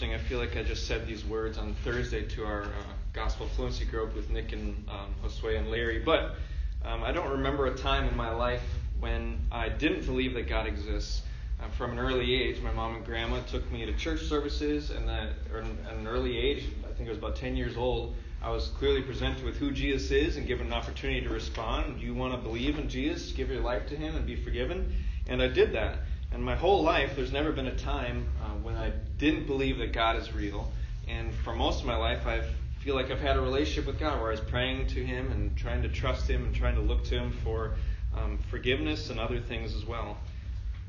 [0.00, 0.14] interesting.
[0.14, 2.68] I feel like I just said these words on Thursday to our uh,
[3.12, 6.36] gospel fluency group with Nick and um, Josue and Larry, but
[6.84, 8.62] um, I don't remember a time in my life
[8.98, 11.22] when I didn't believe that God exists.
[11.60, 15.06] Uh, from an early age, my mom and grandma took me to church services, and
[15.06, 18.68] that, at an early age, I think I was about 10 years old, I was
[18.68, 22.00] clearly presented with who Jesus is and given an opportunity to respond.
[22.00, 24.94] Do you want to believe in Jesus, give your life to Him, and be forgiven?
[25.28, 25.98] And I did that.
[26.32, 29.92] And my whole life, there's never been a time uh, when I didn't believe that
[29.92, 30.70] God is real.
[31.08, 32.42] And for most of my life, I
[32.84, 35.56] feel like I've had a relationship with God where I was praying to Him and
[35.56, 37.74] trying to trust Him and trying to look to Him for
[38.16, 40.16] um, forgiveness and other things as well.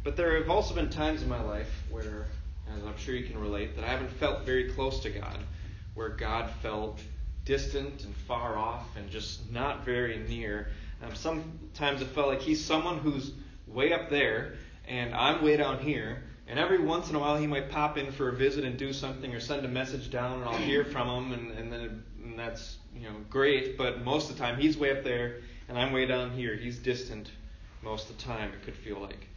[0.04, 2.28] But there have also been times in my life where,
[2.78, 5.40] as I'm sure you can relate, that I haven't felt very close to God,
[5.96, 7.00] where God felt
[7.46, 10.68] distant and far off and just not very near.
[11.04, 13.32] Um, sometimes it felt like He's someone who's
[13.68, 14.54] way up there
[14.92, 16.24] and I'm way down here.
[16.48, 18.92] And every once in a while, he might pop in for a visit and do
[18.92, 22.38] something, or send a message down, and I'll hear from him, and, and then and
[22.38, 23.78] that's you know great.
[23.78, 25.38] But most of the time, he's way up there,
[25.70, 26.56] and I'm way down here.
[26.56, 27.32] He's distant
[27.82, 28.52] most of the time.
[28.52, 29.28] It could feel like.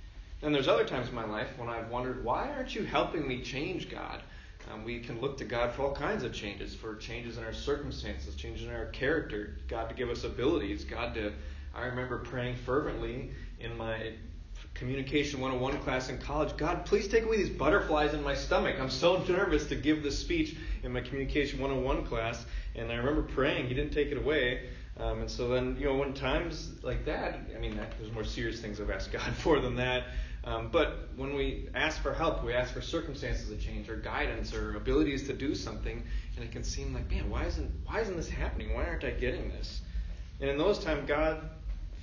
[0.43, 3.41] And there's other times in my life when I've wondered, why aren't you helping me
[3.41, 4.21] change, God?
[4.73, 7.53] Um, we can look to God for all kinds of changes, for changes in our
[7.53, 11.33] circumstances, changes in our character, God to give us abilities, God to.
[11.75, 14.13] I remember praying fervently in my
[14.75, 18.77] Communication 101 class in college, God, please take away these butterflies in my stomach.
[18.81, 22.45] I'm so nervous to give this speech in my Communication 101 class.
[22.75, 24.69] And I remember praying, He didn't take it away.
[24.99, 28.25] Um, and so then, you know, when times like that, I mean, that, there's more
[28.25, 30.05] serious things I've asked God for than that.
[30.45, 34.53] Um, but when we ask for help, we ask for circumstances to change, or guidance,
[34.53, 36.03] or abilities to do something,
[36.37, 38.75] and it can seem like, man, why isn't why isn't this happening?
[38.75, 39.81] Why aren't I getting this?
[40.41, 41.49] And in those times, God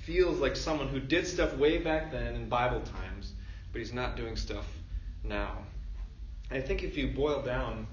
[0.02, 3.32] feels like someone who did stuff way back then in Bible times,
[3.72, 4.66] but he's not doing stuff
[5.22, 5.58] now.
[6.50, 7.86] I think if you boil down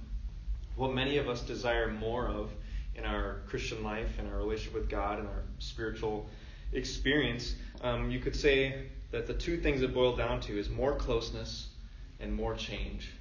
[0.75, 2.49] what many of us desire more of
[2.95, 6.27] in our Christian life, in our relationship with God, in our spiritual
[6.73, 10.95] experience, um, you could say that the two things it boil down to is more
[10.95, 11.67] closeness
[12.19, 13.11] and more change.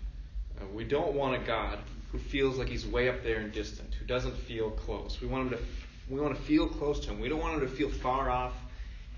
[0.61, 1.79] Uh, we don't want a God
[2.11, 5.21] who feels like he's way up there and distant, who doesn't feel close.
[5.21, 5.65] We want him to
[6.09, 7.21] we want to feel close to him.
[7.21, 8.55] We don't want him to feel far off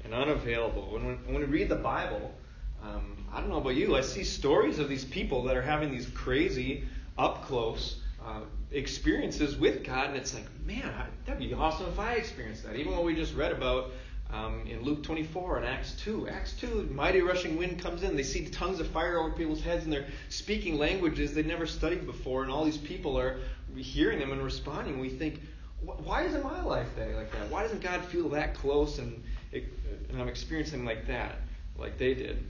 [0.04, 0.90] and unavailable.
[0.92, 2.34] When, when we read the Bible,
[2.82, 5.90] um, I don't know about you, I see stories of these people that are having
[5.90, 6.84] these crazy,
[7.18, 8.40] up close uh,
[8.72, 10.92] experiences with God, and it's like, man,
[11.26, 12.76] that'd be awesome if I experienced that.
[12.76, 13.90] Even what we just read about
[14.32, 16.28] um, in Luke 24 and Acts 2.
[16.28, 18.16] Acts 2, mighty rushing wind comes in.
[18.16, 22.06] They see tongues of fire over people's heads, and they're speaking languages they'd never studied
[22.06, 23.40] before, and all these people are
[23.76, 25.00] hearing them and responding.
[25.00, 25.40] We think,
[25.80, 27.50] why isn't my life like that?
[27.50, 29.22] Why doesn't God feel that close and
[29.52, 31.36] and I'm experiencing like that,
[31.76, 32.44] like they did.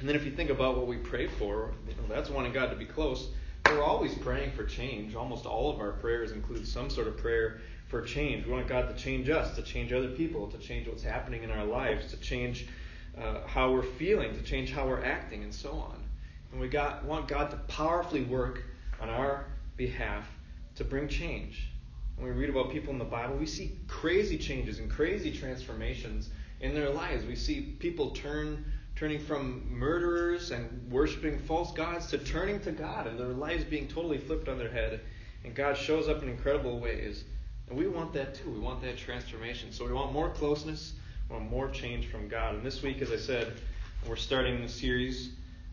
[0.00, 2.70] And then if you think about what we pray for, you know, that's wanting God
[2.70, 3.28] to be close.
[3.66, 5.14] We're always praying for change.
[5.14, 8.46] Almost all of our prayers include some sort of prayer for change.
[8.46, 11.50] We want God to change us, to change other people, to change what's happening in
[11.50, 12.66] our lives, to change
[13.16, 16.02] uh, how we're feeling, to change how we're acting, and so on.
[16.50, 18.64] And we got, want God to powerfully work
[19.00, 19.46] on our
[19.76, 20.26] behalf
[20.76, 21.71] to bring change.
[22.16, 26.30] When we read about people in the Bible, we see crazy changes and crazy transformations
[26.60, 27.24] in their lives.
[27.24, 28.64] We see people turn
[28.94, 33.88] turning from murderers and worshiping false gods to turning to God and their lives being
[33.88, 35.00] totally flipped on their head.
[35.44, 37.24] And God shows up in incredible ways.
[37.68, 38.50] And we want that too.
[38.50, 39.72] We want that transformation.
[39.72, 40.92] So we want more closeness,
[41.28, 42.54] we want more change from God.
[42.54, 43.54] And this week, as I said,
[44.06, 45.30] we're starting a series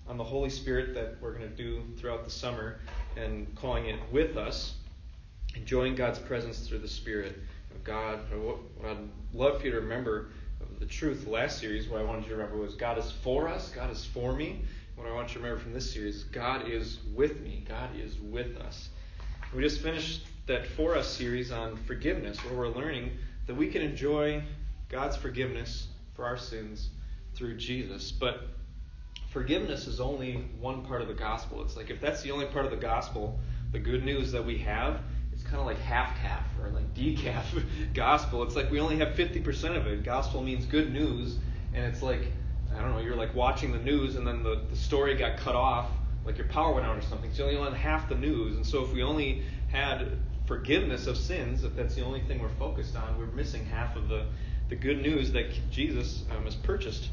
[0.08, 2.80] on the Holy Spirit that we're going to do throughout the summer
[3.16, 4.76] and calling it With Us
[5.56, 7.38] enjoying God's presence through the Spirit
[7.72, 8.20] of God.
[8.32, 8.98] What I'd
[9.34, 10.30] love for you to remember
[10.80, 13.70] the truth last series, what I wanted you to remember was God is for us,
[13.72, 14.62] God is for me.
[14.96, 18.18] What I want you to remember from this series God is with me, God is
[18.20, 18.90] with us.
[19.54, 23.12] We just finished that For Us series on forgiveness, where we're learning
[23.48, 24.44] that we can enjoy
[24.90, 26.90] God's forgiveness for our sins
[27.34, 28.12] through Jesus.
[28.12, 28.48] But
[29.30, 31.62] forgiveness is only one part of the gospel.
[31.64, 33.40] It's like if that's the only part of the gospel,
[33.72, 35.02] the good news that we have,
[35.50, 37.44] kind of like half caf or like decaf
[37.94, 38.44] gospel.
[38.44, 40.04] It's like we only have 50% of it.
[40.04, 41.38] Gospel means good news,
[41.74, 42.32] and it's like,
[42.76, 45.56] I don't know, you're like watching the news and then the, the story got cut
[45.56, 45.90] off,
[46.26, 47.34] like your power went out or something.
[47.34, 48.56] So you only on half the news.
[48.56, 52.50] And so if we only had forgiveness of sins, if that's the only thing we're
[52.50, 54.26] focused on, we're missing half of the,
[54.70, 57.10] the good news that Jesus um, has purchased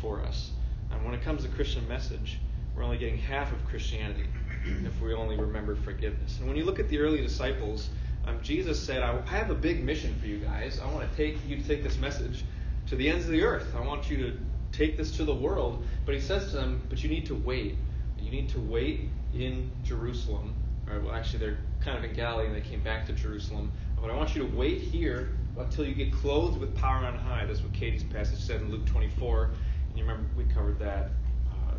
[0.00, 0.50] for us.
[0.92, 2.38] And when it comes to Christian message,
[2.76, 4.26] we're only getting half of Christianity
[4.64, 6.38] if we only remember forgiveness.
[6.38, 7.90] And when you look at the early disciples,
[8.26, 10.80] um, Jesus said, I have a big mission for you guys.
[10.80, 12.44] I want to take you to take this message
[12.86, 13.74] to the ends of the earth.
[13.76, 14.38] I want you to
[14.72, 15.84] take this to the world.
[16.04, 17.76] But he says to them, but you need to wait.
[18.18, 20.54] You need to wait in Jerusalem
[20.90, 23.70] or well, actually, they're kind of in Galilee and they came back to Jerusalem.
[24.00, 27.44] But I want you to wait here until you get clothed with power on high.
[27.44, 29.44] That's what Katie's passage said in Luke 24.
[29.44, 31.10] And you remember we covered that
[31.50, 31.74] uh,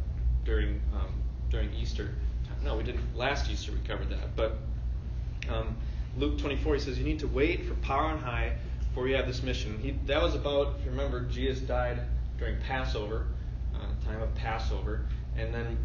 [0.45, 1.13] during um,
[1.49, 2.13] during Easter.
[2.63, 3.15] No, we didn't.
[3.15, 4.35] Last Easter we covered that.
[4.35, 4.57] But
[5.49, 5.75] um,
[6.17, 8.53] Luke 24, he says, You need to wait for power on high
[8.93, 9.79] for you have this mission.
[9.81, 12.01] He, that was about, if you remember, Jesus died
[12.37, 13.27] during Passover,
[13.75, 15.05] uh, time of Passover.
[15.37, 15.77] And then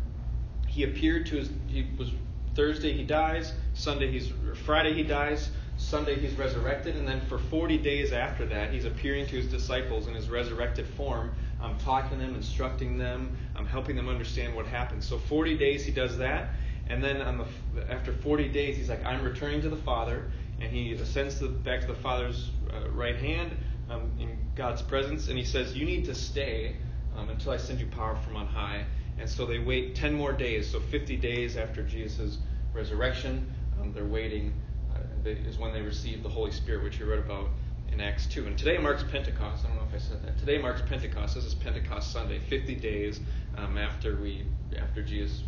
[0.66, 2.10] he appeared to his, he was
[2.54, 4.32] Thursday he dies, Sunday he's,
[4.64, 9.26] Friday he dies, Sunday he's resurrected, and then for 40 days after that, he's appearing
[9.26, 11.32] to his disciples in his resurrected form.
[11.60, 15.04] I'm talking to them, instructing them, I'm helping them understand what happened.
[15.04, 16.48] So 40 days he does that,
[16.88, 20.30] and then on the, after 40 days, he's like, I'm returning to the Father,
[20.60, 23.56] and he ascends to, back to the Father's uh, right hand
[23.90, 26.76] um, in God's presence, and he says, You need to stay
[27.16, 28.84] um, until I send you power from on high.
[29.18, 32.38] And so they wait 10 more days, so 50 days after Jesus'
[32.72, 33.52] resurrection.
[33.80, 34.52] Um, they're waiting,
[34.94, 37.48] uh, is when they receive the Holy Spirit, which you read about
[37.92, 38.46] in Acts 2.
[38.46, 39.64] And today marks Pentecost.
[39.64, 40.38] I don't know if I said that.
[40.38, 41.34] Today marks Pentecost.
[41.34, 43.20] This is Pentecost Sunday, 50 days
[43.56, 44.46] um, after we
[44.78, 45.42] after Jesus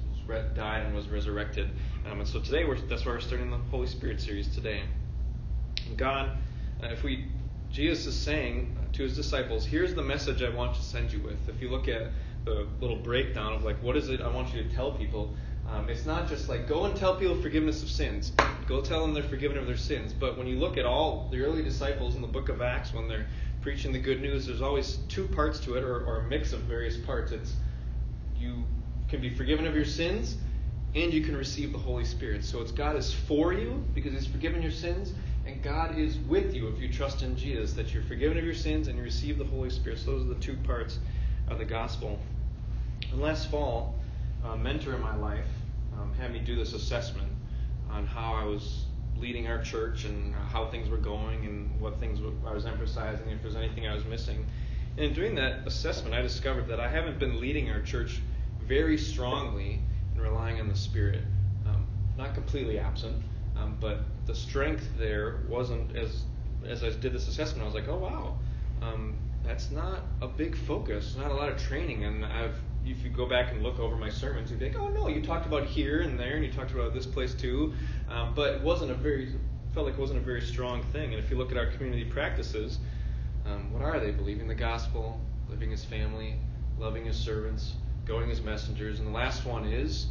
[0.54, 1.70] died and was resurrected.
[2.06, 4.82] Um, and so today, that's why we're starting the Holy Spirit series today.
[5.86, 6.30] And God,
[6.82, 7.26] uh, if we,
[7.70, 11.48] Jesus is saying to his disciples, here's the message I want to send you with.
[11.48, 12.12] If you look at
[12.44, 15.34] the little breakdown of like, what is it I want you to tell people?
[15.68, 18.32] Um, it's not just like go and tell people forgiveness of sins.
[18.66, 20.14] Go tell them they're forgiven of their sins.
[20.14, 23.06] But when you look at all the early disciples in the book of Acts, when
[23.06, 23.26] they're
[23.60, 26.60] preaching the good news, there's always two parts to it, or, or a mix of
[26.60, 27.32] various parts.
[27.32, 27.54] It's
[28.38, 28.64] you
[29.08, 30.36] can be forgiven of your sins,
[30.94, 32.44] and you can receive the Holy Spirit.
[32.44, 35.12] So it's God is for you because He's forgiven your sins,
[35.46, 38.54] and God is with you if you trust in Jesus, that you're forgiven of your
[38.54, 39.98] sins and you receive the Holy Spirit.
[39.98, 40.98] So those are the two parts
[41.48, 42.18] of the gospel.
[43.10, 43.94] And last fall,
[44.44, 45.48] a mentor in my life
[45.98, 47.28] um, had me do this assessment
[47.90, 48.84] on how I was
[49.16, 53.42] leading our church and how things were going and what things I was emphasizing, if
[53.42, 54.46] there's anything I was missing.
[54.96, 58.20] And in doing that assessment, I discovered that I haven't been leading our church
[58.68, 59.80] very strongly
[60.14, 61.22] in relying on the Spirit.
[61.66, 61.86] Um,
[62.16, 63.16] not completely absent,
[63.56, 66.24] um, but the strength there wasn't as
[66.66, 67.62] as I did this assessment.
[67.62, 68.38] I was like, oh wow,
[68.82, 72.04] um, that's not a big focus, not a lot of training.
[72.04, 74.88] And I've if you go back and look over my sermons, you'd be like, oh
[74.88, 77.74] no, you talked about here and there, and you talked about this place too,
[78.08, 79.34] um, but it wasn't a very
[79.74, 81.14] felt like it wasn't a very strong thing.
[81.14, 82.78] And if you look at our community practices,
[83.46, 84.10] um, what are they?
[84.10, 86.36] Believing the gospel, living as family,
[86.78, 87.74] loving as servants,
[88.08, 90.06] going as messengers, and the last one is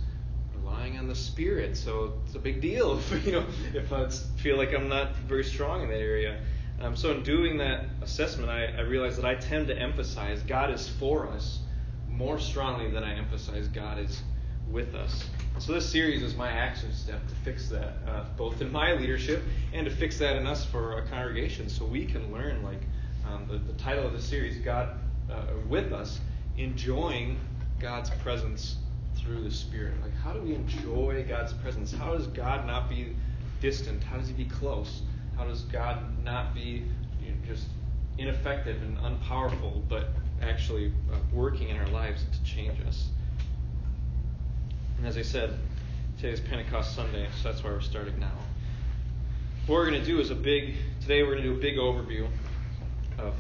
[0.56, 1.76] relying on the Spirit.
[1.76, 4.08] So it's a big deal if you know if I
[4.38, 6.40] feel like I'm not very strong in that area.
[6.80, 10.72] Um, so in doing that assessment, I, I realized that I tend to emphasize God
[10.72, 11.62] is for us
[12.08, 14.22] more strongly than I emphasize God is
[14.70, 15.28] with us.
[15.60, 19.42] So this series is my action step to fix that, uh, both in my leadership
[19.74, 22.62] and to fix that in us for a congregation, so we can learn.
[22.62, 22.82] Like
[23.26, 25.00] um, the, the title of the series, God
[25.32, 26.20] uh, with us,
[26.58, 27.40] enjoying
[27.80, 28.78] God's presence
[29.16, 29.94] through the Spirit.
[30.02, 31.92] Like, how do we enjoy God's presence?
[31.92, 33.16] How does God not be
[33.62, 34.04] distant?
[34.04, 35.02] How does He be close?
[35.38, 36.84] How does God not be
[37.22, 37.68] you know, just
[38.18, 40.10] ineffective and unpowerful, but
[40.42, 43.10] actually uh, working in our lives to change us?
[44.98, 45.58] And as I said,
[46.18, 48.32] today is Pentecost Sunday, so that's why we're starting now.
[49.68, 51.76] What we're going to do is a big, today we're going to do a big
[51.76, 52.28] overview
[53.20, 53.36] of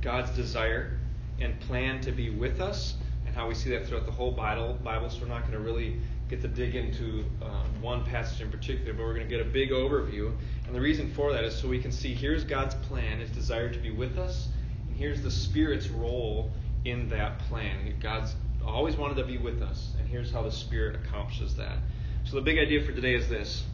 [0.00, 0.98] God's desire
[1.40, 2.94] and plan to be with us
[3.38, 4.76] how we see that throughout the whole Bible.
[4.82, 5.96] Bible so we're not going to really
[6.28, 9.48] get to dig into uh, one passage in particular, but we're going to get a
[9.48, 10.32] big overview.
[10.66, 13.72] And the reason for that is so we can see here's God's plan, His desire
[13.72, 14.48] to be with us,
[14.88, 16.50] and here's the Spirit's role
[16.84, 17.94] in that plan.
[18.00, 18.34] God's
[18.66, 21.78] always wanted to be with us, and here's how the Spirit accomplishes that.
[22.24, 23.64] So the big idea for today is this.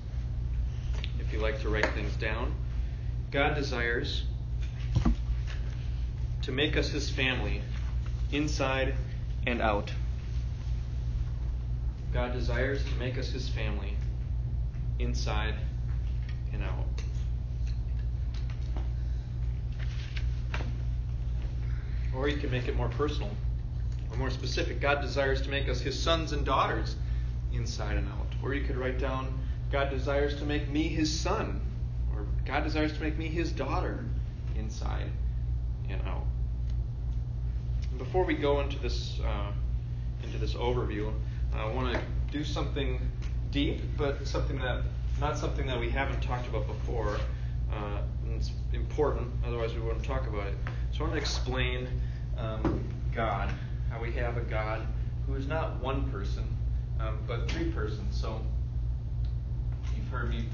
[1.19, 2.55] If you like to write things down,
[3.31, 4.25] God desires
[6.43, 7.63] to make us His family
[8.31, 8.93] inside
[9.47, 9.93] and out.
[12.13, 13.97] God desires to make us his family
[14.99, 15.55] inside
[16.53, 16.87] and out.
[22.15, 23.31] Or you can make it more personal
[24.11, 24.81] or more specific.
[24.81, 26.97] God desires to make us his sons and daughters
[27.53, 28.29] inside and out.
[28.43, 29.37] Or you could write down,
[29.73, 31.61] God desires to make me his son.
[32.15, 34.05] Or God desires to make me his daughter
[34.57, 35.11] inside
[35.91, 36.25] and out
[37.99, 39.53] before we go into this uh,
[40.23, 41.13] into this overview,
[41.55, 43.01] I want to do something
[43.51, 44.83] deep, but something that
[45.21, 47.19] not something that we haven't talked about before.
[47.73, 50.55] Uh, and it's important, otherwise we wouldn't talk about it.
[50.93, 51.89] So I want to explain
[52.39, 52.85] um,
[53.15, 53.51] God,
[53.91, 54.87] how we have a God
[55.27, 56.45] who is not one person,
[57.01, 58.21] um, but three persons.
[58.21, 58.41] So
[59.95, 60.45] you've heard me,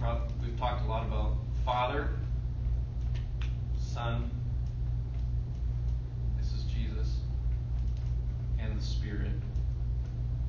[0.43, 2.11] we've talked a lot about Father,
[3.79, 4.31] Son,
[6.39, 7.17] this is Jesus,
[8.59, 9.33] and the Spirit.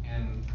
[0.05, 0.45] And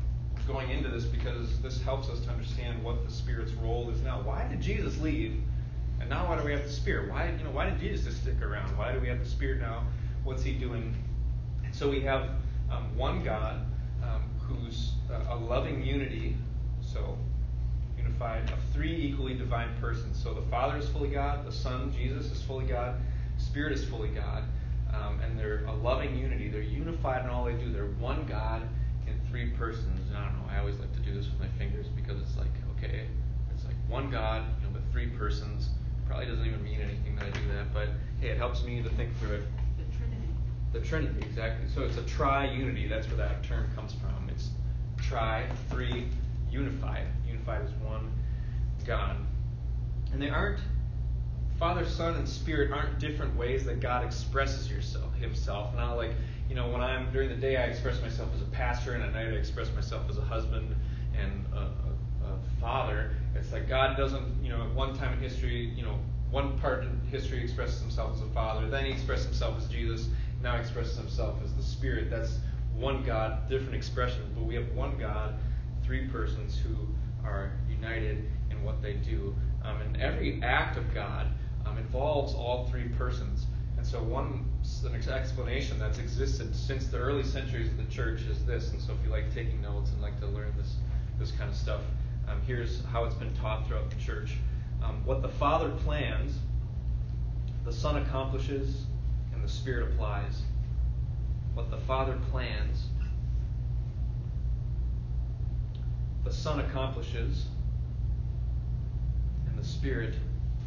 [0.47, 4.23] going into this because this helps us to understand what the Spirit's role is now.
[4.23, 5.41] Why did Jesus leave?
[6.01, 7.11] And now why do we have the Spirit?
[7.11, 8.77] Why, you know, why did Jesus just stick around?
[8.77, 9.85] Why do we have the Spirit now?
[10.25, 10.95] What's he doing?
[11.65, 12.31] And so we have
[12.71, 13.65] um, one God
[14.03, 16.37] um, who's a, loving unity.
[16.81, 17.19] So
[17.99, 20.23] unified of three equally divine persons.
[20.23, 23.01] So the Father is fully God, the Son, Jesus, is fully God,
[23.39, 24.45] Spirit is fully God,
[24.95, 26.16] um, and they're a loving
[27.07, 27.73] unified in all they do.
[27.73, 28.63] They're one God
[29.07, 30.09] in three persons.
[30.09, 30.53] And I don't know.
[30.53, 33.07] I always like to do this with my fingers because it's like okay,
[33.55, 35.71] it's like one God, you know, but three persons.
[36.07, 37.89] Probably doesn't even mean anything that I do that, but
[38.21, 39.43] hey, it helps me to think through it.
[39.77, 40.29] The Trinity.
[40.73, 41.69] The Trinity, exactly.
[41.75, 42.87] So it's a tri-unity.
[42.87, 44.29] That's where that term comes from.
[44.31, 44.51] It's
[44.99, 46.07] tri, three,
[46.49, 47.07] unified.
[47.27, 48.13] Unified as one
[48.85, 49.17] God.
[50.13, 50.61] And they aren't
[51.59, 55.75] Father, Son, and Spirit aren't different ways that God expresses yourself, Himself.
[55.75, 56.13] Not like,
[56.49, 59.13] you know, when I'm during the day, I express myself as a pastor, and at
[59.13, 60.75] night, I express myself as a husband
[61.19, 63.13] and a, a, a father.
[63.35, 65.99] It's like God doesn't, you know, at one time in history, you know,
[66.31, 70.09] one part in history expresses Himself as a father, then He expresses Himself as Jesus,
[70.43, 72.11] now He expresses Himself as the Spirit.
[72.11, 72.39] That's
[72.75, 75.39] one God, different expressions, but we have one God,
[75.83, 76.75] three persons who
[77.25, 79.35] are united in what they do.
[79.65, 81.29] Um, and every act of God
[81.65, 83.47] um, involves all three persons.
[83.87, 84.45] So, one
[84.85, 88.73] an explanation that's existed since the early centuries of the church is this.
[88.73, 90.75] And so, if you like taking notes and like to learn this
[91.21, 91.83] this kind of stuff,
[92.29, 94.39] um, here's how it's been taught throughout the church.
[94.83, 96.37] Um, what the Father plans,
[97.65, 98.87] the Son accomplishes,
[99.33, 100.43] and the Spirit applies.
[101.55, 102.87] What the Father plans,
[106.25, 107.47] the Son accomplishes,
[109.47, 110.15] and the Spirit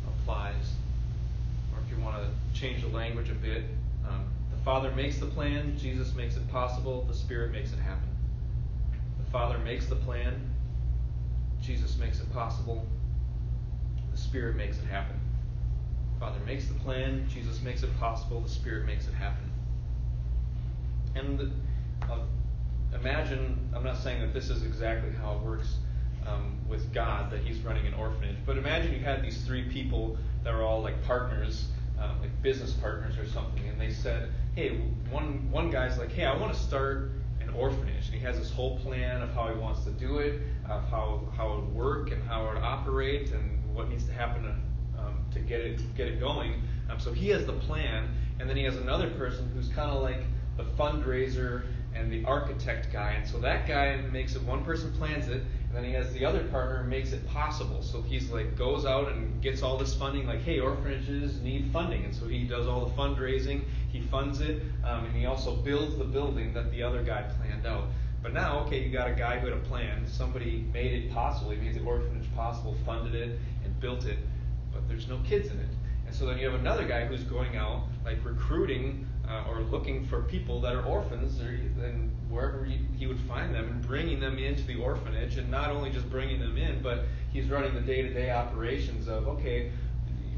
[0.08, 0.74] applies.
[2.04, 3.64] Want to change the language a bit,
[4.08, 8.08] um, the Father makes the plan, Jesus makes it possible, the Spirit makes it happen.
[9.24, 10.50] The Father makes the plan,
[11.62, 12.86] Jesus makes it possible,
[14.12, 15.20] the Spirit makes it happen.
[16.14, 19.52] The Father makes the plan, Jesus makes it possible, the Spirit makes it happen.
[21.16, 21.52] And the,
[22.12, 22.20] uh,
[22.94, 25.78] imagine, I'm not saying that this is exactly how it works
[26.28, 30.18] um, with God, that He's running an orphanage, but imagine you had these three people
[30.44, 31.68] that were all like partners,
[32.00, 34.78] uh, like business partners or something, and they said, hey,
[35.10, 38.52] one, one guy's like, hey, I want to start an orphanage, and he has this
[38.52, 42.12] whole plan of how he wants to do it, of how, how it would work,
[42.12, 45.96] and how it would operate, and what needs to happen to, um, to get it
[45.96, 46.62] get it going.
[46.90, 50.02] Um, so he has the plan, and then he has another person who's kind of
[50.02, 50.24] like
[50.58, 51.64] the fundraiser
[52.00, 53.12] and the architect guy.
[53.12, 56.26] And so that guy makes it, one person plans it, and then he has the
[56.26, 57.82] other partner makes it possible.
[57.82, 62.06] So he's like, goes out and gets all this funding, like, hey, orphanages need funding.
[62.06, 65.98] And so he does all the fundraising, he funds it, um, and he also builds
[65.98, 67.86] the building that the other guy planned out.
[68.22, 70.06] But now, okay, you got a guy who had a plan.
[70.06, 71.52] Somebody made it possible.
[71.52, 74.18] He made the orphanage possible, funded it, and built it.
[74.74, 75.70] But there's no kids in it.
[76.06, 80.06] And so then you have another guy who's going out, like recruiting uh, or looking
[80.06, 84.20] for people that are orphans, or, and wherever he, he would find them, and bringing
[84.20, 87.82] them into the orphanage, and not only just bringing them in, but he's running the
[87.82, 89.72] day-to-day operations of okay,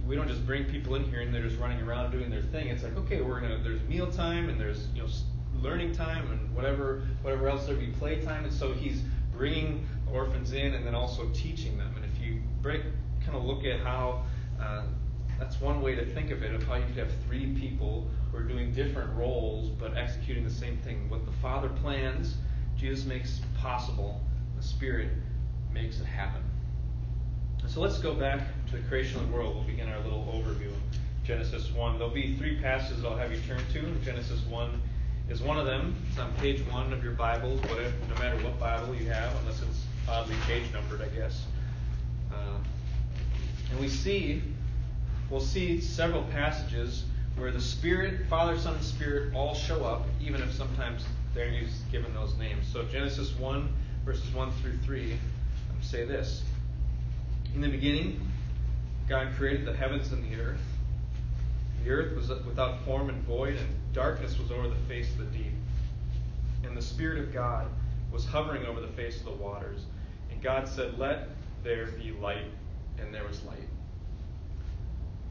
[0.05, 2.67] we don't just bring people in here and they're just running around doing their thing.
[2.67, 5.09] It's like okay, we're gonna there's meal time and there's you know
[5.61, 10.51] learning time and whatever whatever else there be play time, and so he's bringing orphans
[10.51, 11.93] in and then also teaching them.
[11.95, 12.81] And if you break
[13.23, 14.23] kind of look at how
[14.59, 14.83] uh,
[15.41, 18.37] that's one way to think of it, of how you could have three people who
[18.37, 21.09] are doing different roles but executing the same thing.
[21.09, 22.35] What the Father plans,
[22.77, 24.21] Jesus makes possible.
[24.55, 25.09] The Spirit
[25.73, 26.43] makes it happen.
[27.65, 29.55] So let's go back to the creation of the world.
[29.55, 30.71] We'll begin our little overview.
[31.23, 31.97] Genesis 1.
[31.97, 33.81] There'll be three passages I'll have you turn to.
[34.05, 34.79] Genesis 1
[35.27, 35.95] is one of them.
[36.09, 39.59] It's on page 1 of your Bible, whatever, no matter what Bible you have, unless
[39.63, 41.45] it's oddly page numbered, I guess.
[42.31, 42.57] Uh,
[43.71, 44.43] and we see
[45.31, 47.05] we'll see several passages
[47.37, 51.51] where the Spirit, Father, Son, and Spirit all show up, even if sometimes they're
[51.91, 52.67] given those names.
[52.71, 53.73] So Genesis 1,
[54.05, 55.17] verses 1 through 3
[55.81, 56.43] say this
[57.55, 58.19] In the beginning,
[59.09, 60.61] God created the heavens and the earth.
[61.83, 65.37] The earth was without form and void, and darkness was over the face of the
[65.37, 65.53] deep.
[66.63, 67.67] And the Spirit of God
[68.11, 69.85] was hovering over the face of the waters.
[70.29, 71.29] And God said, Let
[71.63, 72.45] there be light,
[72.99, 73.67] and there was light.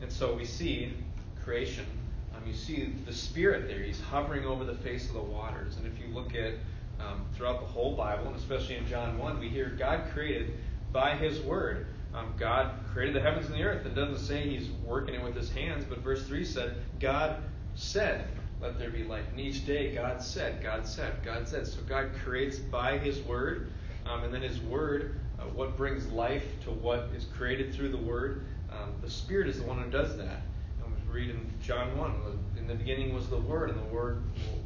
[0.03, 0.95] And so we see
[1.43, 1.87] creation.
[2.35, 3.83] Um, you see the Spirit there.
[3.83, 5.77] He's hovering over the face of the waters.
[5.77, 6.55] And if you look at
[7.01, 10.55] um, throughout the whole Bible, and especially in John 1, we hear God created
[10.93, 11.87] by His Word.
[12.15, 13.87] um, God created the heavens and the earth.
[13.87, 17.43] It doesn't say He's working it with His hands, but verse 3 said, God
[17.75, 18.27] said,
[18.61, 19.25] Let there be light.
[19.31, 21.67] And each day, God said, God said, God said.
[21.67, 23.71] So God creates by His Word,
[24.07, 27.99] um, and then His Word, uh, what brings life to what is created through the
[27.99, 28.45] Word.
[28.73, 30.43] Um, the Spirit is the one who does that.
[30.83, 32.13] And we read in John 1,
[32.59, 34.23] in the beginning was the Word, and the Word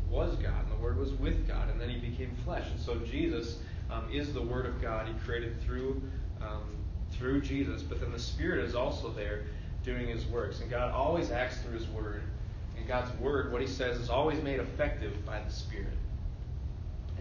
[0.08, 2.66] was God, and the Word was with God, and then He became flesh.
[2.70, 3.58] And so Jesus
[3.90, 5.08] um, is the Word of God.
[5.08, 6.02] He created through
[6.40, 6.76] um,
[7.12, 9.44] through Jesus, but then the Spirit is also there
[9.84, 10.61] doing His works.
[10.61, 12.23] And God always acts through His Word.
[12.76, 15.96] And God's Word, what He says, is always made effective by the Spirit.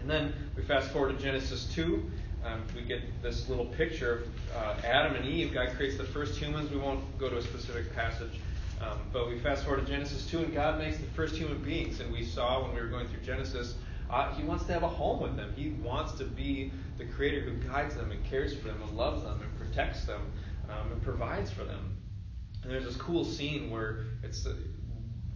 [0.00, 2.10] And then we fast forward to Genesis 2.
[2.44, 4.24] Um, we get this little picture
[4.56, 5.54] of uh, Adam and Eve.
[5.54, 6.70] God creates the first humans.
[6.70, 8.40] We won't go to a specific passage.
[8.80, 12.00] Um, but we fast forward to Genesis 2, and God makes the first human beings.
[12.00, 13.76] And we saw when we were going through Genesis,
[14.10, 15.52] uh, He wants to have a home with them.
[15.56, 19.22] He wants to be the Creator who guides them and cares for them and loves
[19.22, 20.20] them and protects them
[20.68, 21.96] um, and provides for them.
[22.62, 24.54] And there's this cool scene where it's uh,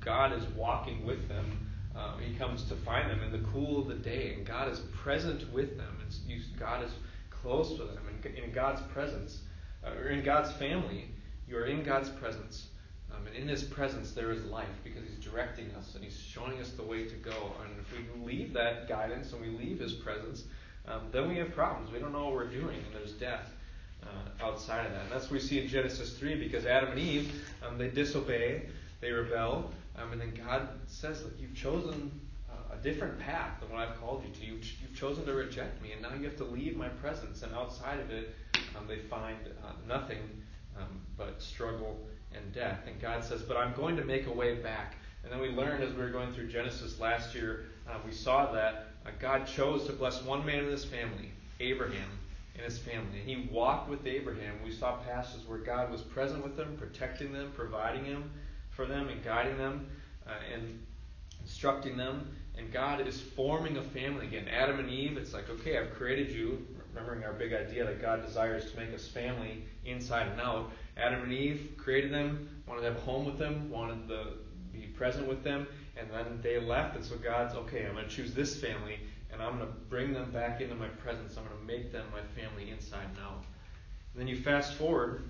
[0.01, 3.89] God is walking with them um, he comes to find them in the cool of
[3.89, 5.98] the day, and God is present with them.
[6.27, 6.93] You, God is
[7.31, 9.41] close to them, and in God's presence,
[9.85, 11.09] uh, or in God's family,
[11.49, 12.69] you are in God's presence.
[13.13, 16.61] Um, and in His presence, there is life because He's directing us and He's showing
[16.61, 17.53] us the way to go.
[17.63, 20.45] And if we leave that guidance and we leave His presence,
[20.87, 21.91] um, then we have problems.
[21.93, 23.51] We don't know what we're doing, and there's death
[24.03, 25.03] uh, outside of that.
[25.03, 28.63] And that's what we see in Genesis 3 because Adam and Eve, um, they disobey,
[29.01, 32.11] they rebel, um, and then God says, that you've chosen
[32.79, 34.47] a different path than what I've called you to.
[34.47, 37.43] You've, you've chosen to reject me, and now you have to leave my presence.
[37.43, 38.35] And outside of it,
[38.77, 40.19] um, they find uh, nothing
[40.77, 41.99] um, but struggle
[42.35, 42.81] and death.
[42.87, 44.97] And God says, But I'm going to make a way back.
[45.25, 48.53] And then we learned as we were going through Genesis last year, uh, we saw
[48.53, 51.31] that uh, God chose to bless one man in his family,
[51.61, 52.09] Abraham,
[52.55, 53.21] and his family.
[53.21, 54.55] And he walked with Abraham.
[54.65, 58.31] We saw passages where God was present with them, protecting them, providing him
[58.71, 59.89] for them and guiding them
[60.27, 60.79] uh, and
[61.43, 62.31] instructing them.
[62.59, 64.49] And God is forming a family again.
[64.49, 66.67] Adam and Eve, it's like, okay, I've created you.
[66.93, 70.73] Remembering our big idea that God desires to make us family inside and out.
[70.97, 74.33] Adam and Eve created them, wanted to have a home with them, wanted to
[74.73, 75.67] be present with them,
[75.97, 76.97] and then they left.
[76.97, 78.99] And so God's, okay, I'm going to choose this family,
[79.33, 81.37] and I'm going to bring them back into my presence.
[81.37, 83.45] I'm going to make them my family inside and out.
[84.13, 85.23] And then you fast forward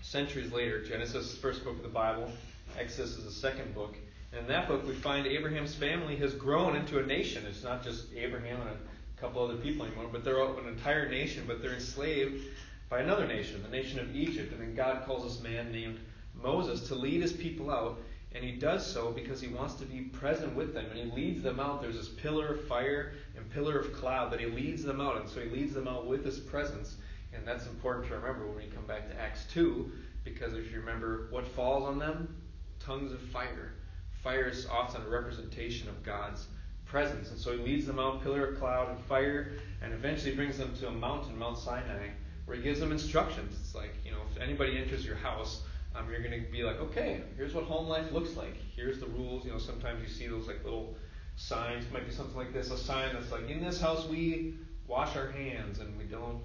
[0.00, 2.32] centuries later, Genesis, is the first book of the Bible,
[2.78, 3.96] Exodus is the second book.
[4.32, 7.44] In that book, we find Abraham's family has grown into a nation.
[7.48, 11.44] It's not just Abraham and a couple other people anymore, but they're an entire nation,
[11.48, 12.44] but they're enslaved
[12.88, 14.52] by another nation, the nation of Egypt.
[14.52, 15.98] And then God calls this man named
[16.40, 18.00] Moses to lead his people out.
[18.32, 20.86] And he does so because he wants to be present with them.
[20.90, 21.82] And he leads them out.
[21.82, 25.16] There's this pillar of fire and pillar of cloud that he leads them out.
[25.16, 26.96] And so he leads them out with his presence.
[27.34, 29.90] And that's important to remember when we come back to Acts 2,
[30.24, 32.36] because if you remember what falls on them,
[32.78, 33.72] tongues of fire.
[34.22, 36.46] Fire is often a representation of God's
[36.84, 37.30] presence.
[37.30, 39.52] And so he leads them out, pillar of cloud and fire,
[39.82, 42.08] and eventually brings them to a mountain, Mount Sinai,
[42.44, 43.56] where he gives them instructions.
[43.60, 45.62] It's like, you know, if anybody enters your house,
[45.94, 48.56] um, you're going to be like, okay, here's what home life looks like.
[48.76, 49.44] Here's the rules.
[49.44, 50.94] You know, sometimes you see those like little
[51.36, 51.84] signs.
[51.86, 54.54] It might be something like this, a sign that's like, in this house we
[54.86, 56.40] wash our hands and we don't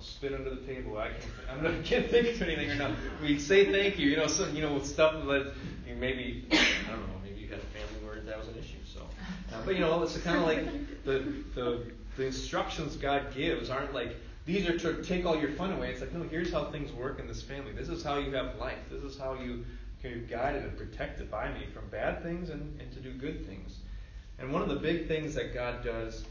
[0.00, 0.98] spit under the table.
[0.98, 2.94] I can't, I'm not, I can't think of anything right now.
[3.22, 5.52] We say thank you, you know, some, you know, stuff that
[5.86, 8.78] you maybe, I don't know, maybe you had a family where that was an issue.
[8.84, 9.00] So,
[9.52, 13.94] uh, but you know, it's kind of like the, the the instructions God gives aren't
[13.94, 15.90] like these are to take all your fun away.
[15.92, 17.72] It's like no, here's how things work in this family.
[17.72, 18.78] This is how you have life.
[18.90, 19.64] This is how you
[20.02, 23.46] can be guided and protected by me from bad things and, and to do good
[23.46, 23.78] things.
[24.38, 26.24] And one of the big things that God does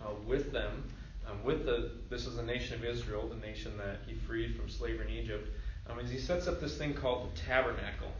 [0.00, 0.84] uh, with them
[1.30, 4.68] um, with the this is the nation of Israel, the nation that he freed from
[4.68, 5.48] slavery in Egypt,
[5.88, 8.12] um, is he sets up this thing called the tabernacle.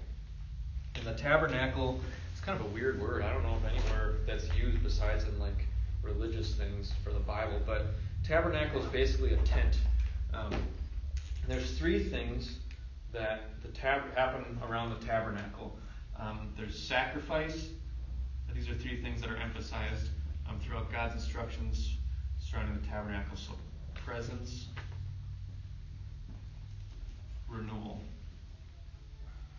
[0.94, 2.00] And the tabernacle
[2.32, 3.22] it's kind of a weird word.
[3.22, 5.66] I don't know if anywhere that's used besides in like
[6.02, 7.86] religious things for the Bible, but
[8.24, 9.76] tabernacle is basically a tent.
[10.32, 10.54] Um,
[11.46, 12.56] there's three things
[13.12, 15.76] that the tab- happen around the tabernacle.
[16.18, 17.68] Um, there's sacrifice.
[18.54, 20.08] These are three things that are emphasized
[20.48, 21.96] um, throughout God's instructions
[22.50, 23.36] surrounding the tabernacle.
[23.36, 23.52] So
[23.94, 24.66] presence,
[27.48, 28.00] renewal.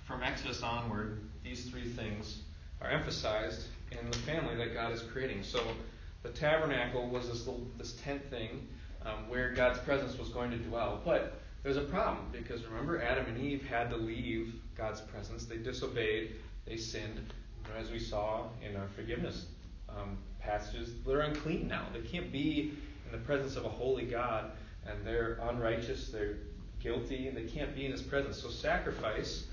[0.05, 2.41] From Exodus onward, these three things
[2.81, 5.43] are emphasized in the family that God is creating.
[5.43, 5.63] So
[6.23, 8.67] the tabernacle was this little, this tent thing
[9.05, 11.01] um, where God's presence was going to dwell.
[11.05, 15.45] But there's a problem because remember, Adam and Eve had to leave God's presence.
[15.45, 17.33] They disobeyed, they sinned,
[17.79, 19.45] as we saw in our forgiveness
[19.99, 21.85] um, passages, they're unclean now.
[21.93, 22.73] They can't be
[23.05, 24.51] in the presence of a holy God
[24.85, 26.37] and they're unrighteous, they're
[26.79, 28.41] guilty, and they can't be in His presence.
[28.41, 29.45] So sacrifice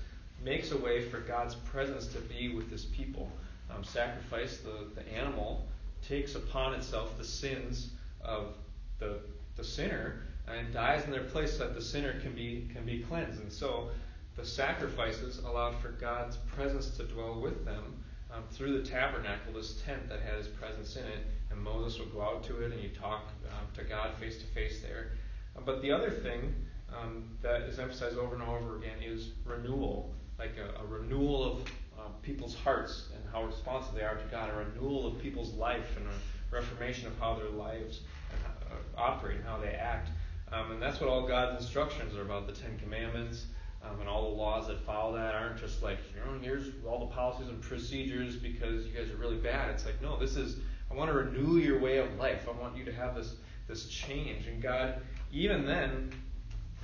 [0.43, 3.29] makes a way for God's presence to be with His people.
[3.69, 5.67] Um, sacrifice, the, the animal,
[6.07, 8.55] takes upon itself the sins of
[8.99, 9.19] the,
[9.55, 12.99] the sinner and dies in their place so that the sinner can be, can be
[12.99, 13.41] cleansed.
[13.41, 13.89] And so
[14.35, 17.98] the sacrifices allowed for God's presence to dwell with them
[18.33, 21.25] um, through the tabernacle, this tent that had his presence in it.
[21.51, 24.45] And Moses would go out to it and he'd talk um, to God face to
[24.47, 25.11] face there.
[25.57, 26.53] Uh, but the other thing
[26.95, 31.61] um, that is emphasized over and over again is renewal, like a, a renewal of
[31.97, 35.97] uh, people's hearts and how responsive they are to God, a renewal of people's life
[35.97, 40.09] and a reformation of how their lives uh, operate and how they act.
[40.51, 43.45] Um, and that's what all God's instructions are about the Ten Commandments.
[43.81, 46.99] Um, and all the laws that follow that aren't just like, you know, here's all
[46.99, 49.69] the policies and procedures because you guys are really bad.
[49.69, 50.57] It's like, no, this is,
[50.91, 52.47] I want to renew your way of life.
[52.47, 53.35] I want you to have this,
[53.69, 54.47] this change.
[54.47, 56.11] And God, even then,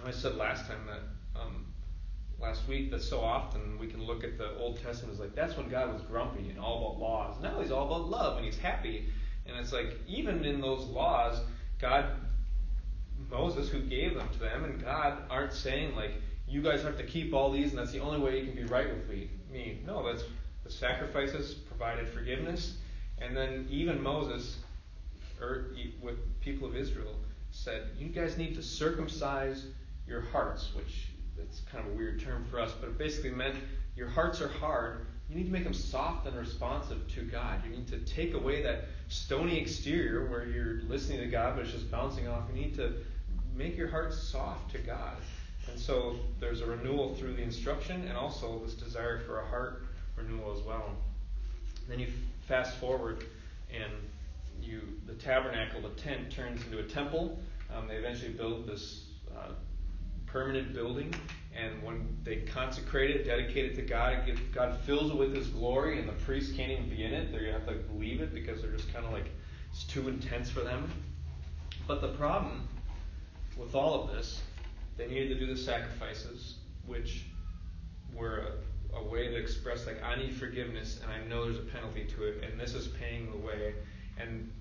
[0.05, 1.65] I said last time that, um,
[2.39, 5.57] last week, that so often we can look at the Old Testament as like, that's
[5.57, 7.35] when God was grumpy and all about laws.
[7.41, 9.09] Now he's all about love and he's happy.
[9.45, 11.41] And it's like, even in those laws,
[11.79, 12.05] God,
[13.29, 16.13] Moses, who gave them to them, and God aren't saying like,
[16.47, 18.63] you guys have to keep all these, and that's the only way you can be
[18.65, 19.29] right with me.
[19.85, 20.23] No, that's
[20.63, 22.77] the sacrifices provided forgiveness,
[23.19, 24.57] and then even Moses,
[25.41, 25.67] or
[26.01, 27.15] with people of Israel,
[27.51, 29.67] said, you guys need to circumcise
[30.07, 33.55] your hearts, which it's kind of a weird term for us, but it basically meant
[33.95, 35.05] your hearts are hard.
[35.29, 37.63] You need to make them soft and responsive to God.
[37.65, 41.73] You need to take away that stony exterior where you're listening to God, but it's
[41.73, 42.43] just bouncing off.
[42.53, 42.93] You need to
[43.55, 45.17] make your heart soft to God.
[45.69, 49.83] And so there's a renewal through the instruction and also this desire for a heart
[50.15, 50.91] renewal as well.
[51.87, 52.07] Then you
[52.47, 53.25] fast forward
[53.73, 53.91] and
[54.61, 57.39] you the tabernacle, the tent turns into a temple.
[57.75, 59.49] Um, they eventually build this uh,
[60.25, 61.13] permanent building,
[61.55, 64.19] and when they consecrate it, dedicate it to God,
[64.53, 67.31] God fills it with His glory, and the priests can't even be in it.
[67.31, 69.29] They have to leave it because they're just kind of like
[69.71, 70.89] it's too intense for them.
[71.87, 72.67] But the problem
[73.57, 74.41] with all of this
[74.97, 76.55] they needed to do the sacrifices,
[76.85, 77.25] which
[78.13, 78.47] were
[78.93, 82.05] a, a, way to express, like, I need forgiveness, and I know there's a penalty
[82.15, 83.73] to it, and this is paying the way.
[84.17, 84.51] And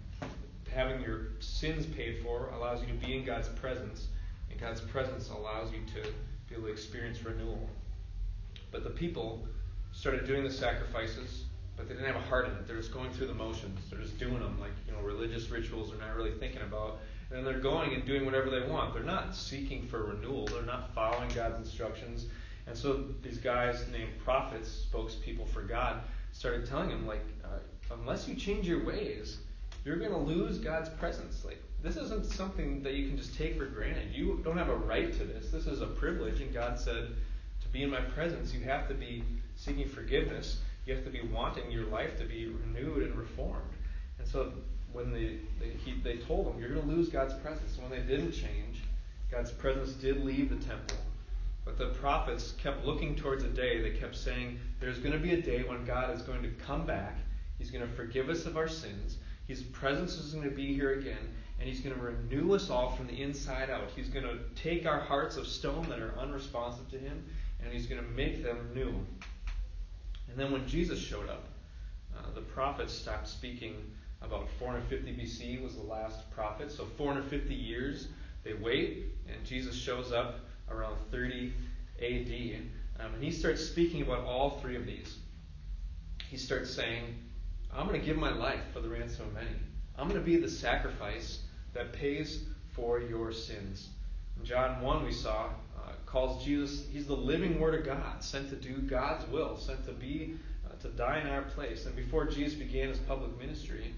[0.72, 4.08] having your sins paid for allows you to be in God's presence,
[4.50, 6.08] and God's presence allows you to
[6.48, 7.68] be able to experience renewal.
[8.72, 9.46] But the people
[9.92, 11.44] started doing the sacrifices,
[11.76, 12.66] but they didn't have a heart in it.
[12.66, 13.78] They're just going through the motions.
[13.88, 15.90] They're just doing them like you know religious rituals.
[15.90, 16.98] They're not really thinking about
[17.30, 18.94] and they're going and doing whatever they want.
[18.94, 20.46] They're not seeking for renewal.
[20.46, 22.26] They're not following God's instructions.
[22.66, 27.58] And so these guys named prophets, spokespeople for God, started telling him like, uh,
[27.92, 29.38] unless you change your ways,
[29.84, 31.44] you're going to lose God's presence.
[31.44, 34.14] Like this isn't something that you can just take for granted.
[34.14, 35.50] You don't have a right to this.
[35.50, 36.40] This is a privilege.
[36.40, 37.08] And God said,
[37.60, 39.24] to be in my presence, you have to be
[39.56, 40.58] seeking forgiveness.
[40.86, 43.72] You have to be wanting your life to be renewed and reformed.
[44.18, 44.52] And so
[44.94, 47.76] when they, they, he, they told them, you're going to lose God's presence.
[47.78, 48.82] When they didn't change,
[49.30, 50.96] God's presence did leave the temple.
[51.64, 53.82] But the prophets kept looking towards a day.
[53.82, 56.86] They kept saying, there's going to be a day when God is going to come
[56.86, 57.18] back.
[57.58, 59.18] He's going to forgive us of our sins.
[59.48, 61.34] His presence is going to be here again.
[61.58, 63.90] And He's going to renew us all from the inside out.
[63.94, 67.24] He's going to take our hearts of stone that are unresponsive to Him,
[67.62, 68.94] and He's going to make them new.
[70.28, 71.44] And then when Jesus showed up,
[72.16, 73.74] uh, the prophets stopped speaking
[74.24, 76.70] about 450 BC was the last prophet.
[76.70, 78.08] So 450 years
[78.44, 81.52] they wait, and Jesus shows up around 30
[82.00, 82.60] AD.
[83.00, 85.18] Um, and he starts speaking about all three of these.
[86.28, 87.14] He starts saying,
[87.72, 89.56] I'm going to give my life for the ransom of many.
[89.98, 91.40] I'm going to be the sacrifice
[91.72, 93.88] that pays for your sins.
[94.38, 98.50] In John 1, we saw, uh, calls Jesus, he's the living Word of God, sent
[98.50, 100.34] to do God's will, sent to be,
[100.66, 101.86] uh, to die in our place.
[101.86, 103.94] And before Jesus began his public ministry,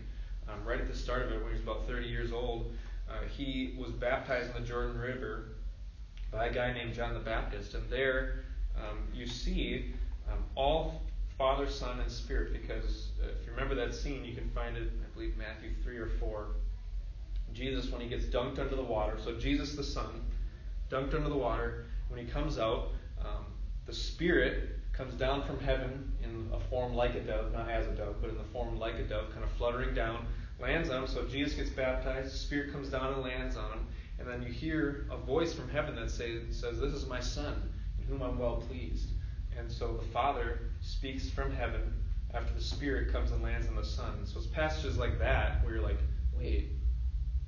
[0.49, 2.73] um, right at the start of it, when he was about 30 years old,
[3.11, 5.49] uh, he was baptized in the Jordan River
[6.31, 7.75] by a guy named John the Baptist.
[7.75, 8.41] And there
[8.77, 9.95] um, you see
[10.31, 11.03] um, all
[11.39, 14.85] Father, Son, and Spirit, because uh, if you remember that scene, you can find it,
[14.85, 16.47] I believe, Matthew 3 or 4.
[17.53, 20.23] Jesus, when he gets dunked under the water, so Jesus the Son,
[20.91, 22.89] dunked under the water, when he comes out,
[23.21, 23.45] um,
[23.87, 27.93] the Spirit comes down from heaven in a form like a dove, not as a
[27.93, 30.27] dove, but in the form like a dove, kind of fluttering down,
[30.59, 31.07] lands on him.
[31.07, 33.87] So Jesus gets baptized, the Spirit comes down and lands on him,
[34.19, 37.71] and then you hear a voice from heaven that say, says, This is my Son,
[37.99, 39.11] in whom I'm well pleased.
[39.59, 41.93] And so the Father speaks from heaven
[42.33, 44.25] after the Spirit comes and lands on the Son.
[44.25, 45.99] So it's passages like that where you're like,
[46.37, 46.73] wait,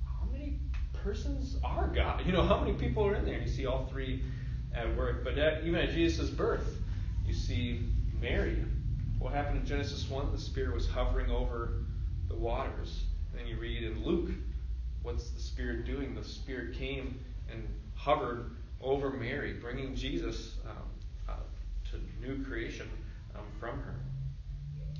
[0.05, 0.59] how many
[0.93, 2.25] persons are God.
[2.25, 3.35] You know, how many people are in there?
[3.35, 4.23] And you see all three
[4.73, 5.23] at work.
[5.23, 6.79] But at, even at Jesus' birth,
[7.29, 7.81] you see
[8.19, 8.65] Mary.
[9.19, 10.31] What happened in Genesis 1?
[10.31, 11.83] The Spirit was hovering over
[12.27, 13.03] the waters.
[13.35, 14.31] Then you read in Luke,
[15.03, 16.15] what's the Spirit doing?
[16.15, 17.19] The Spirit came
[17.51, 18.49] and hovered
[18.81, 20.77] over Mary, bringing Jesus um,
[21.29, 21.33] uh,
[21.91, 22.89] to new creation
[23.35, 23.93] um, from her.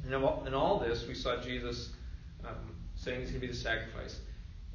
[0.06, 0.14] And
[0.48, 1.90] in all this, we saw Jesus
[2.46, 2.54] um,
[2.96, 4.20] saying he's going to be the sacrifice.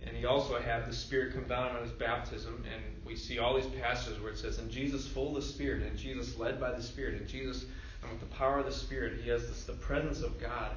[0.03, 2.65] And he also had the Spirit come down on his baptism.
[2.73, 5.83] And we see all these passages where it says, And Jesus full of the Spirit,
[5.83, 7.65] and Jesus led by the Spirit, and Jesus,
[8.11, 10.73] with the power of the Spirit, he has this, the presence of God.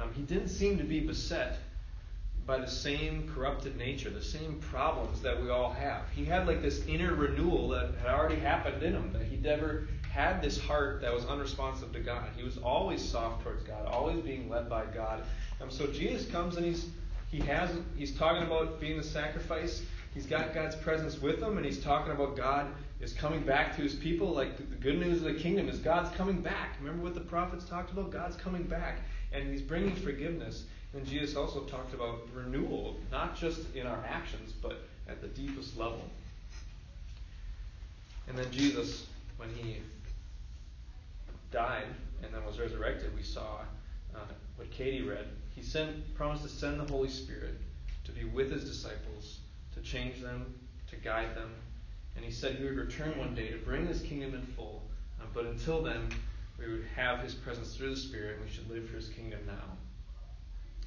[0.00, 1.58] Um, he didn't seem to be beset
[2.46, 6.02] by the same corrupted nature, the same problems that we all have.
[6.14, 9.86] He had like this inner renewal that had already happened in him, that he never
[10.10, 12.28] had this heart that was unresponsive to God.
[12.36, 15.22] He was always soft towards God, always being led by God.
[15.60, 16.86] Um, so Jesus comes and he's
[17.30, 19.82] he has he's talking about being the sacrifice.
[20.14, 22.66] He's got God's presence with him, and he's talking about God
[23.00, 24.28] is coming back to his people.
[24.28, 26.76] Like the good news of the kingdom is God's coming back.
[26.80, 28.10] Remember what the prophets talked about?
[28.10, 28.98] God's coming back,
[29.32, 30.64] and he's bringing forgiveness.
[30.92, 35.78] And Jesus also talked about renewal, not just in our actions, but at the deepest
[35.78, 36.02] level.
[38.26, 39.78] And then Jesus, when he
[41.52, 41.86] died
[42.22, 43.58] and then was resurrected, we saw
[44.14, 44.18] uh,
[44.56, 45.26] what Katie read.
[45.54, 47.60] He sent, promised to send the Holy Spirit
[48.04, 49.38] to be with his disciples,
[49.74, 50.54] to change them,
[50.88, 51.50] to guide them.
[52.16, 54.82] And he said he would return one day to bring his kingdom in full.
[55.20, 56.08] Uh, but until then,
[56.58, 59.40] we would have his presence through the Spirit, and we should live for his kingdom
[59.46, 59.76] now.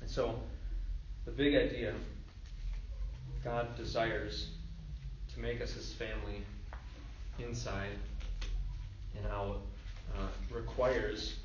[0.01, 0.39] And so,
[1.25, 1.93] the big idea
[3.43, 4.49] God desires
[5.33, 6.43] to make us his family
[7.39, 7.97] inside
[9.17, 9.61] and out
[10.15, 11.35] uh, requires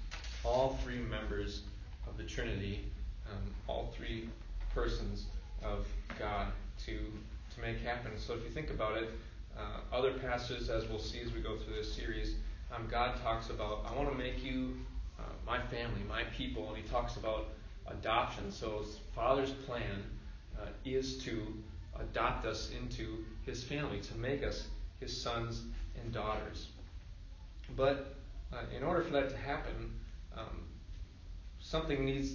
[0.45, 1.63] all three members
[2.07, 2.85] of the Trinity,
[3.31, 4.29] um, all three
[4.75, 5.27] persons
[5.63, 5.87] of
[6.19, 6.49] God
[6.87, 6.99] to
[7.55, 8.13] to make happen.
[8.19, 9.11] So if you think about it,
[9.57, 12.37] uh, other passages, as we'll see as we go through this series,
[12.75, 14.77] um, God talks about, I want to make you
[15.19, 17.49] uh, my family, my people, and He talks about
[17.87, 18.53] adoption.
[18.53, 20.05] So his Father's plan
[20.61, 21.43] uh, is to
[21.99, 24.69] adopt us into His family, to make us
[25.01, 25.63] His sons
[26.01, 26.69] and daughters.
[27.77, 28.15] But
[28.53, 29.93] uh, in order for that to happen,
[30.37, 30.63] um,
[31.61, 32.35] something needs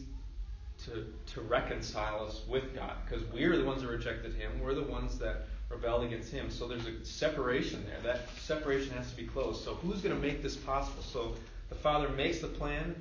[0.85, 4.59] to, to reconcile us with God because we're the ones that rejected Him.
[4.61, 6.49] We're the ones that rebelled against Him.
[6.49, 7.99] So there's a separation there.
[8.03, 9.63] That separation has to be closed.
[9.63, 11.01] So who's going to make this possible?
[11.01, 11.35] So
[11.69, 12.95] the Father makes the plan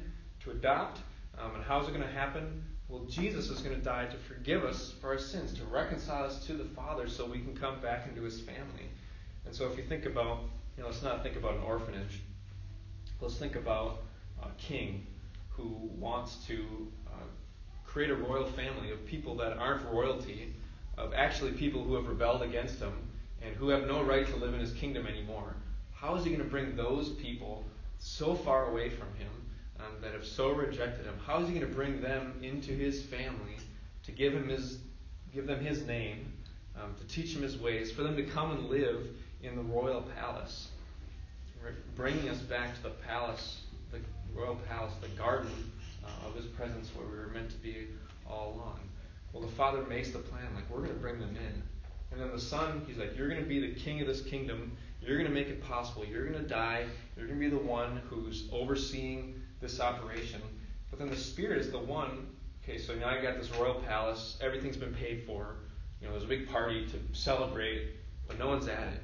[0.44, 1.00] to adopt.
[1.38, 2.64] Um, and how's it going to happen?
[2.88, 6.44] Well, Jesus is going to die to forgive us for our sins, to reconcile us
[6.46, 8.90] to the Father so we can come back into His family.
[9.46, 10.40] And so if you think about,
[10.76, 12.20] you know, let's not think about an orphanage.
[13.20, 14.02] Let's think about
[14.42, 15.06] a king
[15.50, 17.24] who wants to uh,
[17.92, 20.54] create a royal family of people that aren't royalty,
[20.96, 22.92] of actually people who have rebelled against him
[23.42, 25.54] and who have no right to live in his kingdom anymore.
[25.92, 27.64] How is he going to bring those people
[27.98, 29.30] so far away from him
[29.78, 31.14] um, that have so rejected him?
[31.26, 33.56] How is he going to bring them into his family
[34.04, 34.78] to give him his,
[35.34, 36.32] give them his name,
[36.82, 39.06] um, to teach him his ways, for them to come and live
[39.42, 40.68] in the royal palace?
[41.94, 43.60] bringing us back to the palace,
[43.92, 44.00] the
[44.34, 45.52] royal palace, the garden
[46.04, 47.88] uh, of His presence where we were meant to be
[48.28, 48.80] all along.
[49.32, 51.62] Well, the Father makes the plan, like, we're going to bring them in.
[52.10, 54.76] And then the Son, He's like, you're going to be the king of this kingdom.
[55.00, 56.04] You're going to make it possible.
[56.04, 56.84] You're going to die.
[57.16, 60.40] You're going to be the one who's overseeing this operation.
[60.90, 62.26] But then the Spirit is the one.
[62.62, 64.36] Okay, so now you got this royal palace.
[64.40, 65.56] Everything's been paid for.
[66.00, 67.88] You know, there's a big party to celebrate,
[68.28, 69.00] but no one's at it.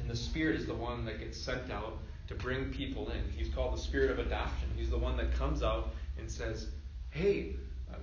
[0.00, 3.20] And the Spirit is the one that gets sent out to bring people in.
[3.36, 4.68] He's called the Spirit of adoption.
[4.76, 6.68] He's the one that comes out and says,
[7.10, 7.56] Hey,
[7.92, 7.96] uh,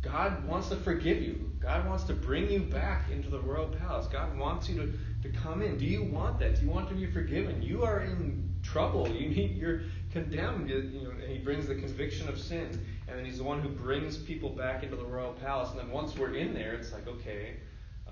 [0.00, 1.50] God wants to forgive you.
[1.60, 4.06] God wants to bring you back into the royal palace.
[4.06, 5.76] God wants you to, to come in.
[5.76, 6.56] Do you want that?
[6.56, 7.62] Do you want to be forgiven?
[7.62, 9.08] You are in trouble.
[9.08, 10.70] You need, you're condemned.
[10.70, 12.84] You, know, and he brings the conviction of sin.
[13.08, 15.70] And then he's the one who brings people back into the royal palace.
[15.70, 17.56] And then once we're in there, it's like, okay,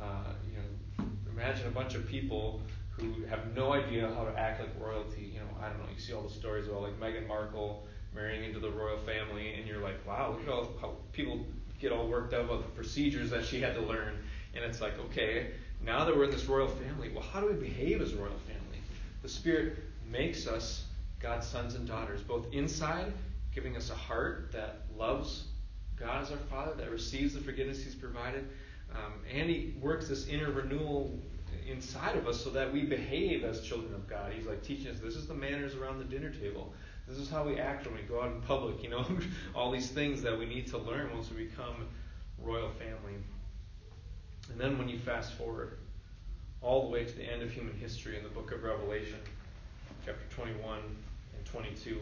[0.01, 2.61] uh, you know, imagine a bunch of people
[3.01, 5.33] who have no idea how to act like royalty.
[5.35, 5.87] You know, I don't know.
[5.93, 9.67] You see all the stories about like Meghan Markle marrying into the royal family, and
[9.67, 11.41] you're like, wow, look at all how people
[11.81, 14.15] get all worked up about the procedures that she had to learn.
[14.55, 15.53] And it's like, okay,
[15.85, 18.39] now that we're in this royal family, well, how do we behave as a royal
[18.47, 18.83] family?
[19.23, 19.79] The Spirit
[20.11, 20.85] makes us
[21.21, 23.13] God's sons and daughters, both inside,
[23.55, 25.45] giving us a heart that loves
[25.97, 28.49] God as our Father, that receives the forgiveness He's provided,
[28.93, 31.19] um, and He works this inner renewal
[31.69, 34.33] inside of us so that we behave as children of God.
[34.33, 36.73] He's like teaching us this is the manners around the dinner table.
[37.09, 39.05] This is how we act when we go out in public, you know,
[39.55, 41.89] all these things that we need to learn once we become
[42.39, 43.15] royal family.
[44.51, 45.79] And then when you fast forward
[46.63, 49.19] all the way to the end of human history in the book of Revelation,
[50.05, 52.01] chapter 21 and 22,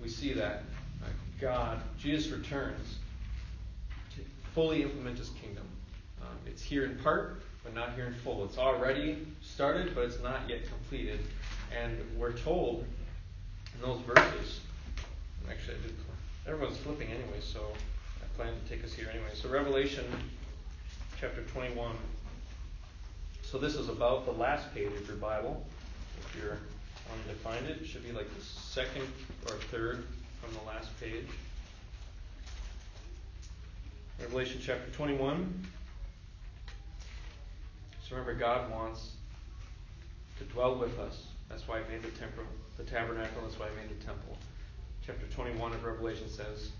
[0.00, 0.64] we see that
[1.42, 2.98] God, Jesus returns
[4.14, 4.20] to
[4.54, 5.66] fully implement his kingdom.
[6.20, 8.44] Um, it's here in part, but not here in full.
[8.44, 11.20] It's already started, but it's not yet completed.
[11.76, 12.84] And we're told
[13.74, 14.60] in those verses,
[15.48, 15.94] actually, I did,
[16.46, 17.60] everyone's flipping anyway, so
[18.20, 19.30] I plan to take us here anyway.
[19.34, 20.04] So, Revelation
[21.20, 21.96] chapter 21.
[23.42, 25.64] So, this is about the last page of your Bible.
[26.20, 26.58] If you're
[27.08, 29.06] wanting to find it, it should be like the second
[29.46, 30.04] or third
[30.42, 31.26] from the last page.
[34.20, 35.66] Revelation chapter 21.
[38.12, 39.12] Remember, God wants
[40.38, 41.28] to dwell with us.
[41.48, 42.44] That's why He made the, temple,
[42.76, 43.40] the tabernacle.
[43.42, 44.36] That's why He made the temple.
[45.04, 46.72] Chapter 21 of Revelation says,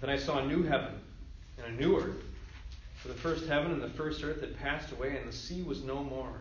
[0.00, 0.94] Then I saw a new heaven
[1.58, 2.22] and a new earth.
[3.02, 5.82] For the first heaven and the first earth had passed away, and the sea was
[5.82, 6.40] no more.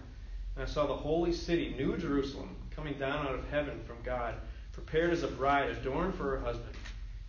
[0.55, 4.36] And I saw the holy city, New Jerusalem, coming down out of heaven from God,
[4.73, 6.75] prepared as a bride, adorned for her husband.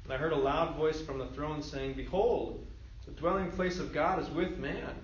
[0.05, 2.67] And I heard a loud voice from the throne saying, Behold,
[3.07, 4.95] the dwelling place of God is with man.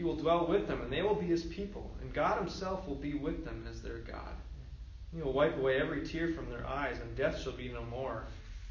[0.00, 2.94] He will dwell with them, and they will be his people, and God himself will
[2.94, 4.32] be with them as their God.
[5.14, 8.24] He will wipe away every tear from their eyes, and death shall be no more.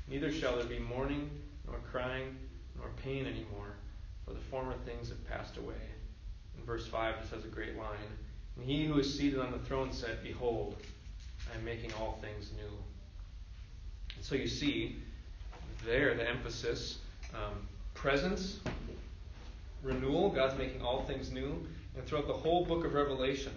[0.08, 1.30] Neither shall there be mourning,
[1.68, 2.36] nor crying,
[2.76, 3.76] nor pain any more,
[4.26, 5.76] for the former things have passed away.
[6.58, 8.00] In verse 5, it says a great line.
[8.58, 10.78] And he who is seated on the throne said, Behold,
[11.54, 12.76] I am making all things new.
[14.16, 14.98] And so you see
[15.86, 16.98] there the emphasis
[17.36, 18.62] um, presence,
[19.82, 21.66] renewal, God's making all things new.
[21.96, 23.54] And throughout the whole book of Revelation,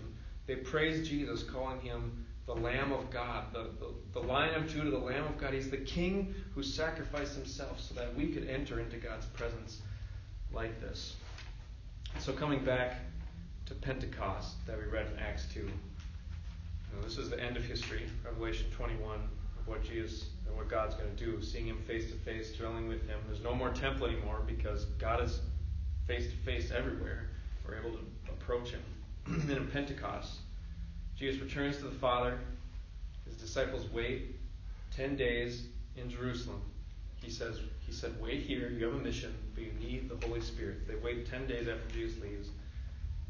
[0.47, 4.91] they praise Jesus, calling him the Lamb of God, the, the, the Lion of Judah,
[4.91, 5.55] the Lamb of God.
[5.55, 9.81] He's the King who sacrificed himself so that we could enter into God's presence
[10.53, 11.15] like this.
[12.19, 13.01] So, coming back
[13.67, 15.69] to Pentecost that we read in Acts 2,
[17.03, 19.17] this is the end of history, Revelation 21,
[19.59, 22.89] of what Jesus and what God's going to do, seeing Him face to face, dwelling
[22.89, 23.19] with Him.
[23.27, 25.41] There's no more temple anymore because God is
[26.07, 27.29] face to face everywhere.
[27.67, 28.83] We're able to approach Him.
[29.27, 30.39] and then in Pentecost,
[31.17, 32.39] Jesus returns to the Father.
[33.27, 34.37] His disciples wait
[34.97, 36.61] 10 days in Jerusalem.
[37.23, 40.41] He says, He said, Wait here, you have a mission, but you need the Holy
[40.41, 40.89] Spirit.
[40.89, 42.49] They wait 10 days after Jesus leaves.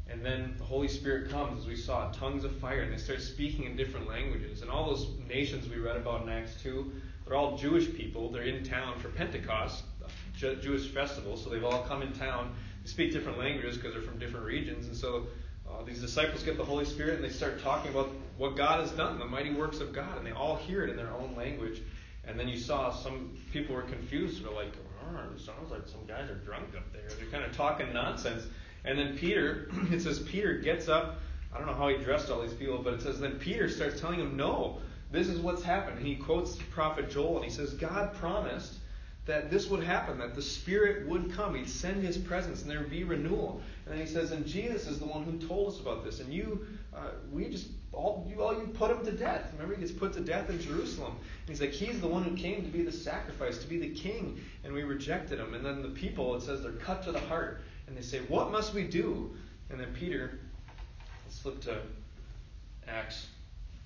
[0.09, 3.21] And then the Holy Spirit comes, as we saw, tongues of fire, and they start
[3.21, 4.61] speaking in different languages.
[4.61, 6.91] And all those nations we read about in Acts 2,
[7.25, 8.29] they're all Jewish people.
[8.29, 9.83] They're in town for Pentecost,
[10.33, 12.53] Jewish festival, so they've all come in town.
[12.83, 14.87] They speak different languages because they're from different regions.
[14.87, 15.27] And so
[15.69, 18.91] uh, these disciples get the Holy Spirit and they start talking about what God has
[18.91, 21.81] done, the mighty works of God, and they all hear it in their own language.
[22.25, 24.43] And then you saw some people were confused.
[24.43, 27.07] They're like, oh, it sounds like some guys are drunk up there.
[27.17, 28.45] They're kind of talking nonsense.
[28.85, 31.19] And then Peter, it says Peter gets up.
[31.53, 34.01] I don't know how he dressed all these people, but it says then Peter starts
[34.01, 34.79] telling him, no,
[35.11, 35.97] this is what's happened.
[35.99, 38.79] And he quotes prophet Joel and he says, God promised
[39.25, 41.55] that this would happen, that the Spirit would come.
[41.55, 43.61] He'd send His presence and there would be renewal.
[43.85, 46.19] And then he says, and Jesus is the one who told us about this.
[46.19, 49.49] And you, uh, we just, all you, all you put him to death.
[49.53, 51.11] Remember, he gets put to death in Jerusalem.
[51.11, 53.89] And he's like, he's the one who came to be the sacrifice, to be the
[53.89, 54.41] king.
[54.63, 55.53] And we rejected him.
[55.53, 57.61] And then the people, it says, they're cut to the heart.
[57.87, 59.35] And they say, what must we do?
[59.69, 60.39] And then Peter,
[61.25, 61.79] let's flip to
[62.87, 63.27] Acts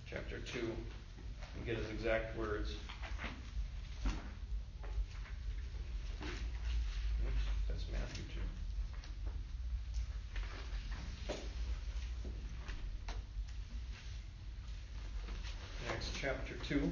[0.09, 2.73] chapter 2 and get his exact words.
[16.19, 16.91] chapter 2,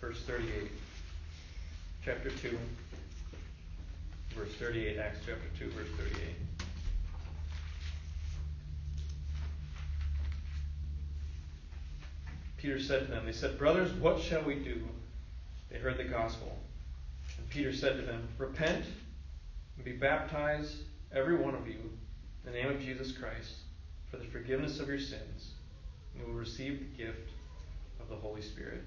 [0.00, 0.70] verse 38.
[2.04, 2.58] Chapter 2,
[4.34, 4.98] verse 38.
[4.98, 6.34] Acts chapter 2, verse 38.
[12.56, 14.82] Peter said to them, They said, Brothers, what shall we do?
[15.70, 16.58] They heard the gospel.
[17.38, 18.86] And Peter said to them, Repent
[19.76, 20.78] and be baptized,
[21.14, 21.78] every one of you,
[22.44, 23.65] in the name of Jesus Christ
[24.10, 25.52] for the forgiveness of your sins,
[26.12, 27.30] and you will receive the gift
[28.00, 28.82] of the Holy Spirit.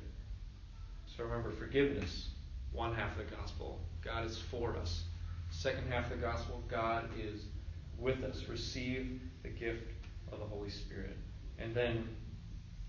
[1.06, 2.30] So remember, forgiveness,
[2.72, 3.80] one half of the gospel.
[4.04, 5.04] God is for us.
[5.52, 7.46] Second half of the gospel, God is
[7.98, 8.48] with us.
[8.48, 9.92] Receive the gift
[10.32, 11.18] of the Holy Spirit.
[11.58, 12.08] And then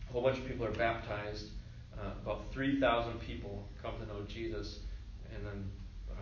[0.08, 1.46] a whole bunch of people are baptized.
[1.98, 4.80] Uh, about 3,000 people come to know Jesus.
[5.34, 5.70] And then
[6.10, 6.14] uh,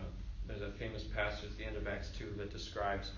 [0.47, 3.11] there's a famous passage at the end of Acts 2 that describes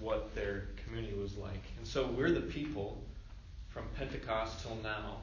[0.00, 1.62] what their community was like.
[1.78, 3.02] And so we're the people
[3.68, 5.18] from Pentecost till now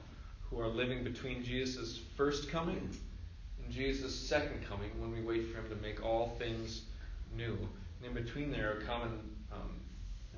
[0.49, 2.89] who are living between Jesus' first coming
[3.63, 6.83] and Jesus' second coming when we wait for Him to make all things
[7.35, 7.57] new.
[8.03, 9.19] And in between there, a common
[9.51, 9.75] um,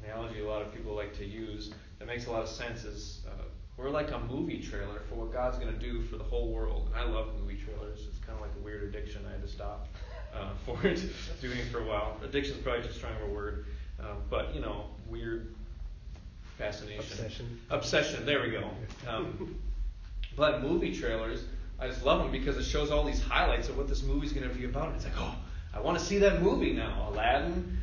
[0.04, 3.22] analogy a lot of people like to use that makes a lot of sense is
[3.28, 3.44] uh,
[3.78, 6.90] we're like a movie trailer for what God's going to do for the whole world.
[6.94, 8.00] And I love movie trailers.
[8.08, 9.88] It's kind of like a weird addiction I had to stop
[10.34, 11.02] uh, for it,
[11.42, 12.18] doing it for a while.
[12.24, 13.66] Addiction is probably too strong a word.
[14.00, 15.56] Um, but, you know, weird
[16.58, 17.00] fascination.
[17.00, 17.62] Obsession.
[17.70, 18.70] Obsession, there we go.
[19.08, 19.56] Um,
[20.36, 21.44] but movie trailers,
[21.80, 24.48] I just love them because it shows all these highlights of what this movie's going
[24.48, 24.88] to be about.
[24.88, 25.36] And it's like, oh,
[25.74, 27.10] I want to see that movie now.
[27.10, 27.78] Aladdin,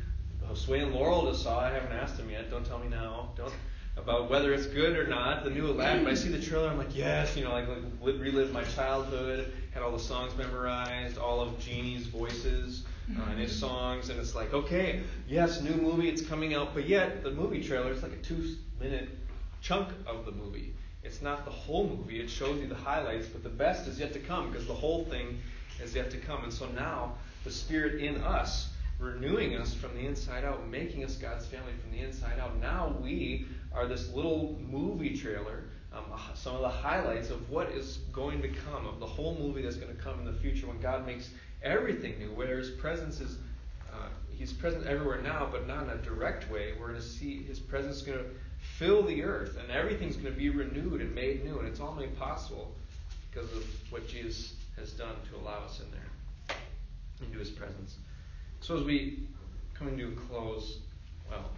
[0.47, 1.59] Josue and Laurel just saw.
[1.59, 2.49] I haven't asked them yet.
[2.49, 3.31] Don't tell me now.
[3.35, 3.53] Don't
[3.95, 5.43] about whether it's good or not.
[5.43, 6.03] The new Aladdin.
[6.03, 6.69] But I see the trailer.
[6.69, 7.37] I'm like, yes.
[7.37, 7.67] You know, like,
[8.01, 9.53] like relive my childhood.
[9.71, 11.17] Had all the songs memorized.
[11.17, 12.83] All of Genie's voices
[13.17, 14.09] uh, and his songs.
[14.09, 16.09] And it's like, okay, yes, new movie.
[16.09, 16.73] It's coming out.
[16.73, 19.09] But yet the movie trailer is like a two-minute
[19.61, 20.73] chunk of the movie.
[21.03, 22.19] It's not the whole movie.
[22.19, 25.05] It shows you the highlights, but the best is yet to come because the whole
[25.05, 25.39] thing
[25.81, 26.43] is yet to come.
[26.43, 31.15] And so now the Spirit in us renewing us from the inside out, making us
[31.15, 32.57] God's family from the inside out.
[32.59, 37.97] Now we are this little movie trailer, um, some of the highlights of what is
[38.11, 40.79] going to come, of the whole movie that's going to come in the future when
[40.79, 41.29] God makes
[41.63, 43.37] everything new, where His presence is.
[43.91, 46.73] Uh, he's present everywhere now, but not in a direct way.
[46.79, 48.25] We're going to see His presence is going to
[48.77, 51.93] fill the earth, and everything's going to be renewed and made new, and it's all
[51.93, 52.73] made possible
[53.29, 56.57] because of what Jesus has done to allow us in there,
[57.25, 57.97] into His presence.
[58.61, 59.27] So as we
[59.73, 60.79] come to a close,
[61.29, 61.49] well,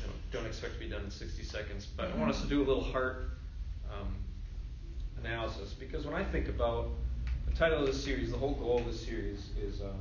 [0.00, 2.48] you know, don't expect to be done in 60 seconds, but I want us to
[2.48, 3.30] do a little heart
[3.92, 4.14] um,
[5.22, 6.88] analysis because when I think about
[7.54, 9.92] the title of this series, the whole goal of this series is uh,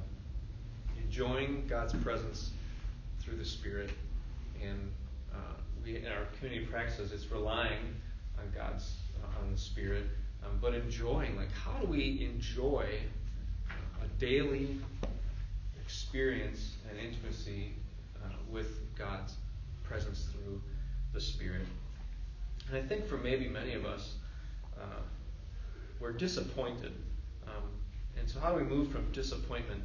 [1.04, 2.50] enjoying God's presence
[3.20, 3.92] through the Spirit,
[4.60, 4.92] and
[5.32, 5.38] uh,
[5.84, 7.94] we in our community practices, it's relying
[8.40, 10.06] on God's uh, on the Spirit,
[10.44, 12.88] um, but enjoying like how do we enjoy
[14.04, 14.80] a daily
[15.86, 17.74] experience and intimacy
[18.24, 19.36] uh, with God's
[19.84, 20.60] presence through
[21.14, 21.68] the Spirit.
[22.70, 24.16] And I think for maybe many of us,
[24.76, 25.02] uh,
[26.00, 26.94] we're disappointed.
[27.48, 27.70] Um,
[28.18, 29.82] and so, how do we move from disappointment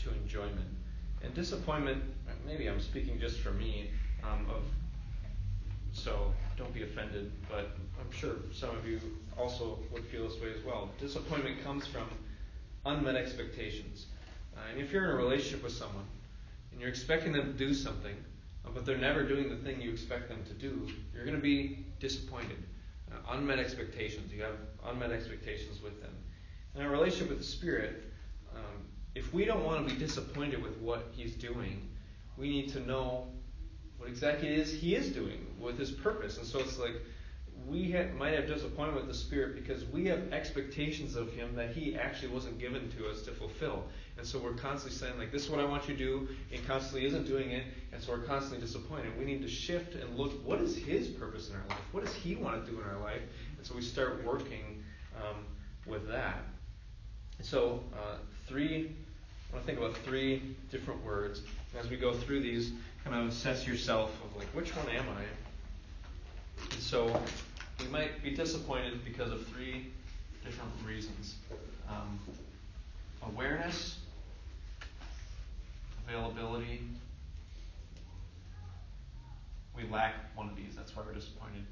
[0.00, 0.68] to enjoyment?
[1.22, 2.02] And disappointment,
[2.46, 3.90] maybe I'm speaking just for me,
[4.22, 4.62] um, of
[5.92, 9.00] so don't be offended, but I'm sure some of you
[9.38, 10.90] also would feel this way as well.
[11.00, 12.08] Disappointment comes from
[12.84, 14.06] unmet expectations.
[14.56, 16.04] Uh, and if you're in a relationship with someone
[16.70, 18.14] and you're expecting them to do something,
[18.64, 21.42] uh, but they're never doing the thing you expect them to do, you're going to
[21.42, 22.62] be disappointed.
[23.10, 24.32] Uh, unmet expectations.
[24.32, 26.12] You have unmet expectations with them.
[26.76, 28.04] In our relationship with the Spirit,
[28.54, 31.88] um, if we don't want to be disappointed with what He's doing,
[32.36, 33.28] we need to know
[33.96, 36.36] what exactly it is He is doing with His purpose.
[36.36, 37.00] And so it's like
[37.66, 41.70] we have, might have disappointment with the Spirit because we have expectations of Him that
[41.70, 43.84] He actually wasn't given to us to fulfill.
[44.18, 46.66] And so we're constantly saying, like, this is what I want you to do, and
[46.66, 49.18] constantly isn't doing it, and so we're constantly disappointed.
[49.18, 51.80] We need to shift and look, what is His purpose in our life?
[51.92, 53.22] What does He want to do in our life?
[53.56, 54.84] And so we start working
[55.16, 55.46] um,
[55.86, 56.44] with that.
[57.42, 58.16] So, uh,
[58.46, 58.90] three,
[59.50, 61.42] I want to think about three different words.
[61.72, 62.72] And as we go through these,
[63.04, 66.62] kind of assess yourself of, like, which one am I?
[66.72, 67.20] And so
[67.80, 69.92] we might be disappointed because of three
[70.44, 71.36] different reasons
[71.88, 72.18] um,
[73.22, 73.98] awareness,
[76.06, 76.80] availability.
[79.76, 80.74] We lack one of these.
[80.74, 81.64] That's why we're disappointed.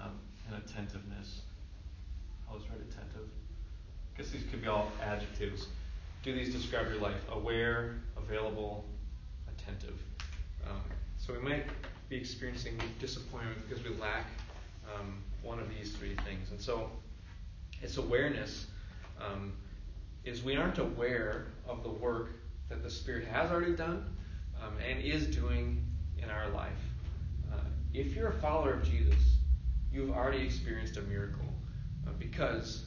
[0.00, 0.18] Um,
[0.48, 1.42] and attentiveness.
[2.50, 3.28] I was right attentive.
[4.14, 5.68] I guess these could be all adjectives.
[6.22, 7.20] Do these describe your life?
[7.30, 8.84] Aware, available,
[9.48, 9.98] attentive.
[10.68, 10.80] Um,
[11.18, 11.64] so we might
[12.08, 14.26] be experiencing disappointment because we lack
[14.94, 16.50] um, one of these three things.
[16.50, 16.90] And so
[17.82, 18.66] it's awareness
[19.20, 19.52] um,
[20.24, 22.32] is we aren't aware of the work
[22.68, 24.04] that the Spirit has already done
[24.62, 25.84] um, and is doing
[26.22, 26.72] in our life.
[27.52, 27.56] Uh,
[27.94, 29.36] if you're a follower of Jesus,
[29.92, 31.46] you've already experienced a miracle
[32.06, 32.86] uh, because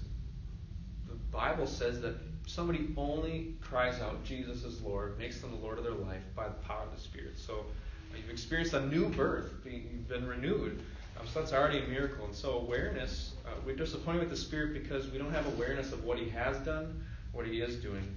[1.34, 2.16] Bible says that
[2.46, 6.48] somebody only cries out, Jesus is Lord, makes them the Lord of their life by
[6.48, 7.38] the power of the Spirit.
[7.38, 10.82] So uh, you've experienced a new birth, you've been renewed.
[11.20, 12.26] Um, so that's already a miracle.
[12.26, 16.04] And so awareness, uh, we're disappointed with the Spirit because we don't have awareness of
[16.04, 18.16] what He has done, what He is doing.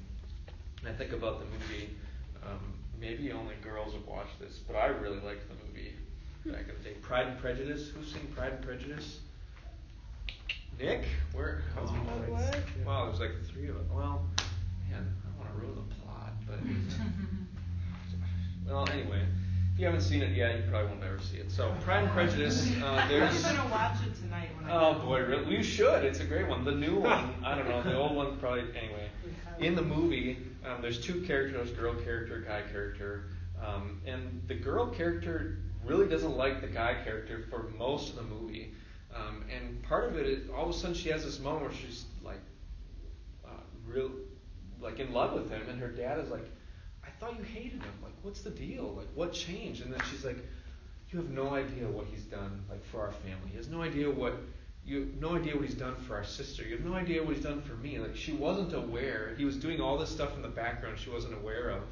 [0.81, 1.91] And I think about the movie.
[2.45, 2.61] Um,
[3.01, 5.93] maybe only girls have watched this, but I really liked the movie
[6.45, 6.97] back in the day.
[7.01, 7.89] Pride and Prejudice.
[7.89, 9.21] Who's seen Pride and Prejudice?
[10.79, 11.05] Nick?
[11.33, 11.63] Where?
[11.79, 12.59] Oh, what?
[12.85, 13.89] Wow, there's like three of them.
[13.93, 14.27] Well,
[14.91, 16.59] man, I don't want to ruin the plot, but.
[18.67, 19.23] well, anyway.
[19.77, 21.51] If you haven't seen it yet, you probably won't ever see it.
[21.51, 22.71] So, Pride and Prejudice.
[22.83, 23.45] Uh, there's.
[23.45, 24.75] I'm gonna watch it tonight when I.
[24.75, 25.55] Oh boy, really?
[25.55, 26.03] You should.
[26.03, 26.65] It's a great one.
[26.65, 27.83] The new one, I don't know.
[27.83, 28.63] The old one probably.
[28.75, 29.09] Anyway,
[29.59, 33.25] in the movie, um, there's two characters: girl character, guy character.
[33.63, 38.23] Um, and the girl character really doesn't like the guy character for most of the
[38.23, 38.73] movie.
[39.17, 41.75] Um, and part of it is all of a sudden she has this moment where
[41.75, 42.41] she's like,
[43.45, 43.51] uh,
[43.87, 44.11] real,
[44.81, 46.45] like in love with him, and her dad is like,
[47.05, 47.95] "I thought you hated him.
[48.03, 48.95] Like, what's the deal?
[48.97, 50.39] Like, what changed?" And then she's like,
[51.11, 53.51] "You have no idea what he's done, like for our family.
[53.51, 54.35] He has no idea what."
[54.85, 56.63] You have no idea what he's done for our sister.
[56.63, 57.99] You have no idea what he's done for me.
[57.99, 59.35] Like she wasn't aware.
[59.37, 61.83] He was doing all this stuff in the background she wasn't aware of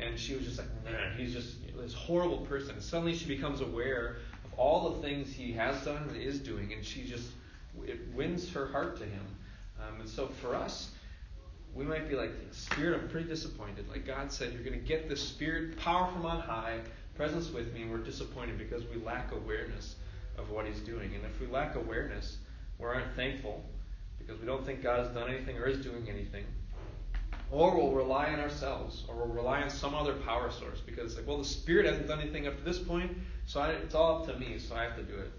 [0.00, 2.70] and she was just like, man, he's just this horrible person.
[2.72, 4.16] And suddenly she becomes aware
[4.58, 7.30] all the things he has done and is doing, and she just
[7.86, 9.24] it wins her heart to him.
[9.80, 10.90] Um, and so for us,
[11.74, 13.88] we might be like, Spirit, I'm pretty disappointed.
[13.88, 16.80] Like God said, you're going to get the Spirit, power from on high,
[17.14, 19.94] presence with me, and we're disappointed because we lack awareness
[20.36, 21.14] of what He's doing.
[21.14, 22.38] And if we lack awareness,
[22.78, 23.64] we aren't thankful
[24.18, 26.44] because we don't think God has done anything or is doing anything
[27.50, 31.16] or we'll rely on ourselves, or we'll rely on some other power source because it's
[31.16, 33.16] like, well, the Spirit hasn't done anything up to this point,
[33.48, 35.32] so I, it's all up to me, so I have to do it.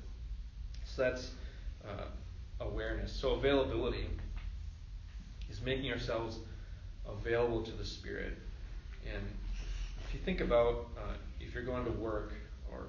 [0.83, 1.29] So that's
[1.87, 2.05] uh,
[2.59, 3.13] awareness.
[3.13, 4.09] So availability
[5.47, 6.39] is making ourselves
[7.07, 8.35] available to the Spirit.
[9.05, 9.23] And
[10.03, 12.33] if you think about uh, if you're going to work,
[12.71, 12.87] or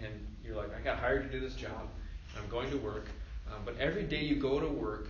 [0.00, 1.88] and you're like, I got hired to do this job,
[2.38, 3.08] I'm going to work,
[3.48, 5.08] um, but every day you go to work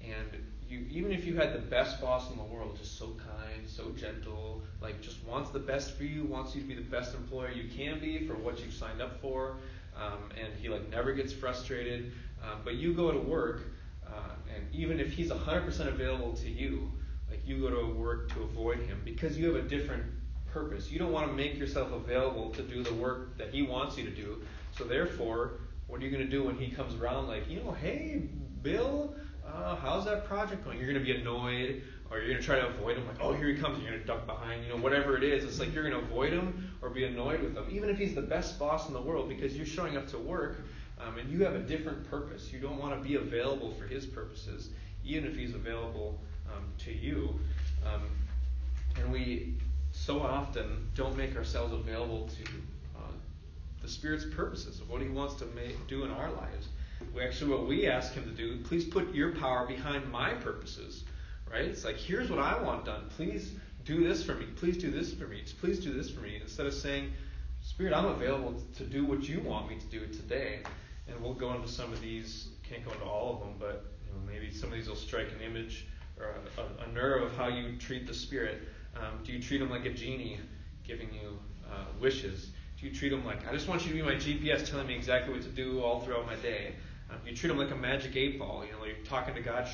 [0.00, 0.30] and
[0.68, 3.90] you even if you had the best boss in the world, just so kind, so
[3.90, 7.50] gentle, like just wants the best for you, wants you to be the best employer
[7.50, 9.56] you can be for what you've signed up for,
[9.96, 12.12] um, and he like never gets frustrated.
[12.42, 13.62] Um, but you go to work,
[14.06, 16.92] uh, and even if he's 100% available to you,
[17.30, 20.04] like you go to work to avoid him because you have a different
[20.52, 20.90] purpose.
[20.90, 24.04] You don't want to make yourself available to do the work that he wants you
[24.04, 24.42] to do.
[24.76, 27.72] So therefore, what are you going to do when he comes around like, you know,
[27.72, 28.22] hey,
[28.62, 29.14] Bill,
[29.54, 30.78] uh, how's that project going?
[30.78, 33.32] You're going to be annoyed, or you're going to try to avoid him, like, oh,
[33.32, 35.44] here he comes, you're going to duck behind, you know, whatever it is.
[35.44, 38.14] It's like you're going to avoid him or be annoyed with him, even if he's
[38.14, 40.60] the best boss in the world, because you're showing up to work
[41.00, 42.52] um, and you have a different purpose.
[42.52, 44.70] You don't want to be available for his purposes,
[45.04, 46.18] even if he's available
[46.54, 47.38] um, to you.
[47.86, 48.02] Um,
[49.00, 49.54] and we
[49.92, 52.44] so often don't make ourselves available to
[52.96, 53.12] uh,
[53.82, 56.68] the Spirit's purposes of what He wants to make, do in our lives
[57.22, 61.04] actually what we ask him to do please put your power behind my purposes
[61.50, 61.64] right?
[61.64, 63.08] It's like here's what i want done.
[63.16, 63.52] Please
[63.84, 64.46] do this for me.
[64.56, 65.42] Please do this for me.
[65.60, 66.38] Please do this for me.
[66.40, 67.12] Instead of saying
[67.60, 70.60] spirit i'm available to do what you want me to do today.
[71.08, 74.12] And we'll go into some of these can't go into all of them but you
[74.12, 75.86] know, maybe some of these will strike an image
[76.18, 78.62] or a, a, nerve of how you treat the spirit.
[78.96, 80.38] Um, do you treat him like a genie
[80.86, 81.38] giving you
[81.70, 82.50] uh, wishes?
[82.78, 84.94] Do you treat him like i just want you to be my gps telling me
[84.94, 86.74] exactly what to do all throughout my day
[87.10, 88.64] um, you treat them like a magic eight ball.
[88.64, 89.68] You know, you're talking to God.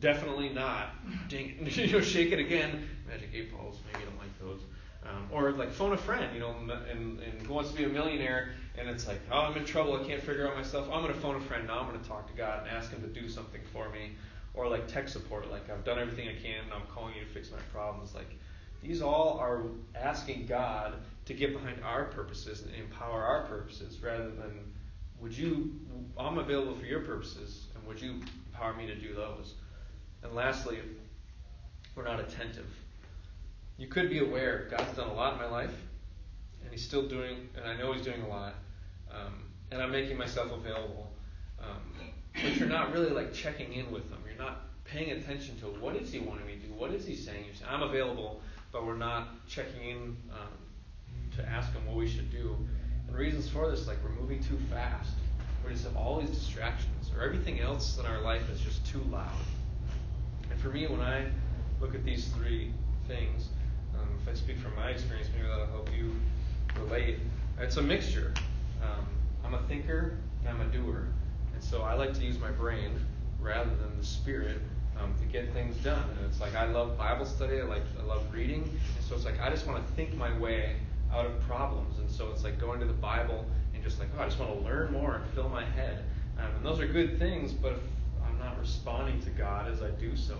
[0.00, 0.90] Definitely not.
[1.28, 2.88] Ding, you know, shake it again.
[3.08, 3.78] Magic eight balls.
[3.86, 4.60] Maybe you don't like those.
[5.04, 6.32] Um, or like phone a friend.
[6.34, 6.54] You know,
[6.90, 9.96] and, and who wants to be a millionaire, and it's like, oh, I'm in trouble.
[9.96, 10.88] I can't figure out myself.
[10.92, 11.66] I'm to phone a friend.
[11.66, 14.12] Now I'm to talk to God and ask Him to do something for me.
[14.54, 15.50] Or like tech support.
[15.50, 16.64] Like I've done everything I can.
[16.64, 18.14] and I'm calling you to fix my problems.
[18.14, 18.34] Like
[18.82, 19.62] these all are
[19.94, 20.94] asking God
[21.26, 24.72] to get behind our purposes and empower our purposes rather than
[25.20, 25.72] would you,
[26.16, 29.54] I'm available for your purposes, and would you empower me to do those?
[30.22, 30.78] And lastly,
[31.94, 32.66] we're not attentive.
[33.76, 35.74] You could be aware God's done a lot in my life,
[36.62, 38.54] and He's still doing, and I know He's doing a lot,
[39.10, 41.10] um, and I'm making myself available.
[41.60, 41.82] Um,
[42.34, 44.18] but you're not really like checking in with Him.
[44.26, 46.72] You're not paying attention to what is He wanting me to do?
[46.72, 47.44] What is He saying?
[47.44, 48.40] You're saying, I'm available,
[48.72, 52.56] but we're not checking in um, to ask Him what we should do.
[53.08, 55.14] And reasons for this, like we're moving too fast.
[55.64, 59.02] We just have all these distractions, or everything else in our life is just too
[59.10, 59.32] loud.
[60.50, 61.26] And for me, when I
[61.80, 62.72] look at these three
[63.06, 63.48] things,
[63.94, 66.14] um, if I speak from my experience, maybe that'll help you
[66.80, 67.18] relate.
[67.60, 68.32] It's a mixture.
[68.82, 69.06] Um,
[69.44, 71.06] I'm a thinker and I'm a doer.
[71.54, 72.92] And so I like to use my brain
[73.40, 74.60] rather than the spirit
[75.00, 76.02] um, to get things done.
[76.16, 77.60] And it's like I love Bible study.
[77.60, 78.62] I like I love reading.
[78.62, 80.76] And so it's like I just want to think my way
[81.12, 81.98] out of problems.
[81.98, 83.44] And so it's like going to the Bible
[83.74, 86.04] and just like, oh, I just want to learn more and fill my head.
[86.38, 87.80] Um, and those are good things, but if
[88.26, 90.38] I'm not responding to God as I do so,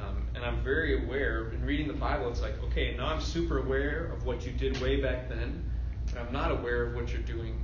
[0.00, 3.58] um, and I'm very aware in reading the Bible, it's like, okay, now I'm super
[3.58, 5.62] aware of what you did way back then,
[6.06, 7.58] but I'm not aware of what you're doing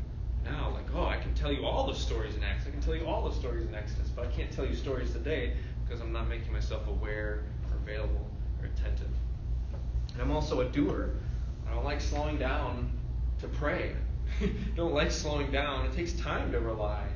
[0.45, 0.71] now.
[0.71, 2.67] Like, oh, I can tell you all the stories in Acts.
[2.67, 5.13] I can tell you all the stories in Exodus, but I can't tell you stories
[5.13, 8.27] today because I'm not making myself aware or available
[8.61, 9.11] or attentive.
[10.13, 11.11] And I'm also a doer.
[11.69, 12.91] I don't like slowing down
[13.41, 13.95] to pray.
[14.77, 15.87] don't like slowing down.
[15.87, 17.07] It takes time to rely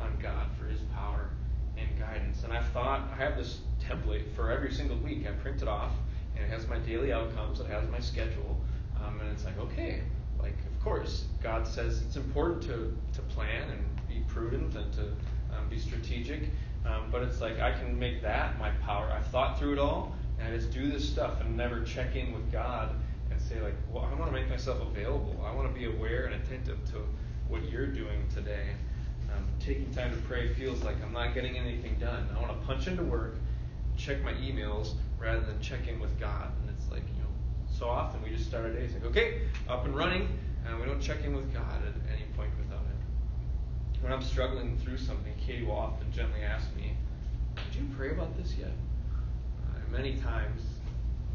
[0.00, 1.30] on God for His power
[1.76, 2.44] and guidance.
[2.44, 5.26] And I've thought, I have this template for every single week.
[5.26, 5.92] I print it off,
[6.36, 7.60] and it has my daily outcomes.
[7.60, 8.56] It has my schedule,
[9.02, 10.00] um, and it's like, okay,
[10.40, 15.02] like of course, God says it's important to to plan and be prudent and to
[15.02, 16.42] um, be strategic.
[16.86, 19.10] Um, but it's like I can make that my power.
[19.10, 22.32] I've thought through it all, and I just do this stuff and never check in
[22.32, 22.94] with God
[23.44, 25.44] say like, well, I want to make myself available.
[25.46, 27.04] I want to be aware and attentive to
[27.48, 28.70] what you're doing today.
[29.34, 32.28] Um, taking time to pray feels like I'm not getting anything done.
[32.34, 33.36] I want to punch into work,
[33.96, 36.50] check my emails rather than check in with God.
[36.60, 37.28] And it's like, you know,
[37.70, 40.28] so often we just start our days like, okay, up and running,
[40.66, 44.02] and we don't check in with God at any point without it.
[44.02, 46.96] When I'm struggling through something, Katie will often gently ask me,
[47.56, 48.72] Did you pray about this yet?
[49.10, 50.62] Uh, many times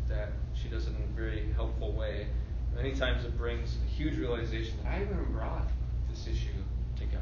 [0.07, 0.31] that
[0.61, 2.27] she does it in a very helpful way.
[2.75, 5.67] Many times it brings a huge realization that I haven't brought
[6.09, 6.53] this issue
[6.97, 7.21] to God.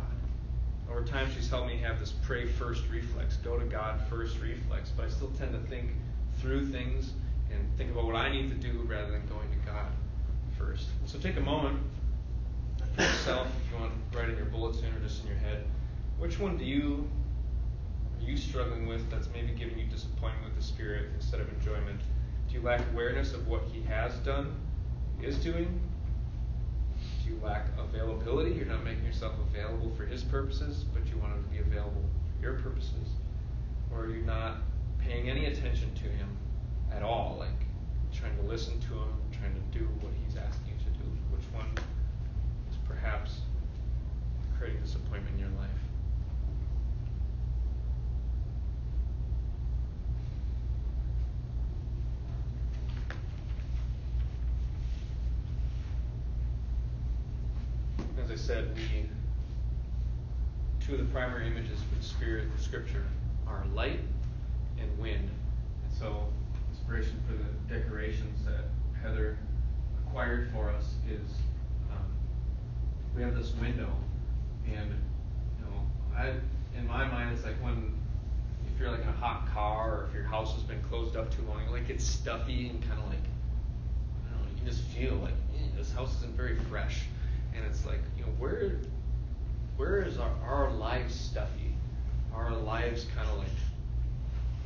[0.89, 4.91] Over time, she's helped me have this pray first reflex, go to God first reflex,
[4.95, 5.91] but I still tend to think
[6.39, 7.11] through things
[7.51, 9.91] and think about what I need to do rather than going to God
[10.57, 10.87] first.
[11.05, 11.79] So take a moment
[12.95, 15.65] for yourself, if you want to write in your bullets or just in your head.
[16.19, 17.07] Which one do you
[18.19, 22.01] are you struggling with that's maybe giving you disappointment with the Spirit instead of enjoyment?
[22.47, 24.55] Do you lack awareness of what He has done,
[25.21, 25.79] is doing,
[27.23, 28.51] do you lack availability?
[28.51, 32.03] You're not making yourself available for His purposes, but you want Him to be available
[32.35, 33.09] for your purposes.
[33.91, 34.57] Or are you not
[34.99, 36.29] paying any attention to Him
[36.91, 37.37] at all?
[37.39, 37.49] Like
[38.13, 41.05] trying to listen to Him, trying to do what He's asking you to do.
[41.31, 41.69] Which one
[42.69, 43.41] is perhaps
[44.57, 45.69] creating disappointment in your life?
[58.47, 59.09] Said, we
[60.79, 63.03] two of the primary images for the Spirit of Scripture
[63.45, 63.99] are light
[64.79, 65.29] and wind.
[65.83, 66.23] And so,
[66.71, 68.63] inspiration for the decorations that
[69.03, 69.37] Heather
[69.99, 71.29] acquired for us is
[71.91, 72.05] um,
[73.17, 73.91] we have this window,
[74.65, 74.91] and
[75.59, 75.81] you know,
[76.15, 76.29] I
[76.79, 77.93] in my mind it's like when
[78.65, 81.35] if you're like in a hot car or if your house has been closed up
[81.35, 83.19] too long, like it's stuffy and kind of like
[84.25, 87.07] I don't know, you just feel like eh, this house isn't very fresh
[87.57, 88.77] and it's like, you know, where
[89.77, 91.73] where is our, our lives stuffy?
[92.33, 93.47] Our lives kind of like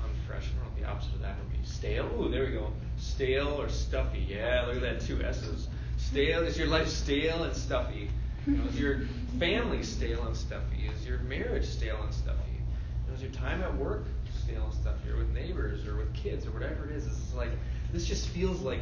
[0.02, 0.44] unfresh.
[0.44, 1.58] I don't know the opposite of that would be.
[1.64, 2.10] Stale?
[2.20, 2.72] Ooh, there we go.
[2.98, 4.26] Stale or stuffy.
[4.28, 5.68] Yeah, look at that, two S's.
[5.98, 8.10] Stale, is your life stale and stuffy?
[8.48, 9.02] You know, is your
[9.38, 10.90] family stale and stuffy?
[10.94, 12.52] Is your marriage stale and stuffy?
[12.52, 14.06] You know, is your time at work
[14.44, 15.10] stale and stuffy?
[15.10, 17.06] Or with neighbors or with kids or whatever it is?
[17.06, 17.52] It's like,
[17.94, 18.82] this just feels like,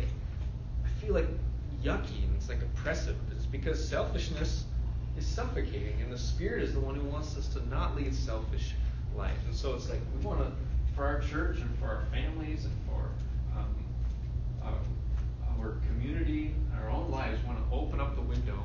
[0.85, 1.27] I feel like
[1.83, 3.17] yucky and it's like oppressive.
[3.51, 4.65] Because selfishness
[5.17, 8.75] is suffocating, and the Spirit is the one who wants us to not lead selfish
[9.15, 9.37] life.
[9.45, 10.51] And so it's like we want to,
[10.95, 13.09] for our church and for our families and for
[13.57, 13.75] um,
[14.63, 18.59] our, our community, our own lives, want to open up the window,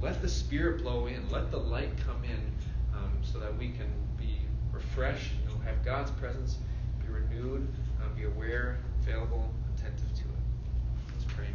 [0.00, 2.52] let the Spirit blow in, let the light come in,
[2.94, 4.38] um, so that we can be
[4.72, 6.58] refreshed, you know, have God's presence,
[7.00, 7.66] be renewed,
[8.02, 10.42] uh, be aware, available, attentive to it.
[11.12, 11.46] Let's pray.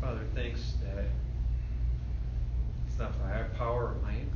[0.00, 1.04] Father, thanks that
[2.86, 4.28] it's not by our power or might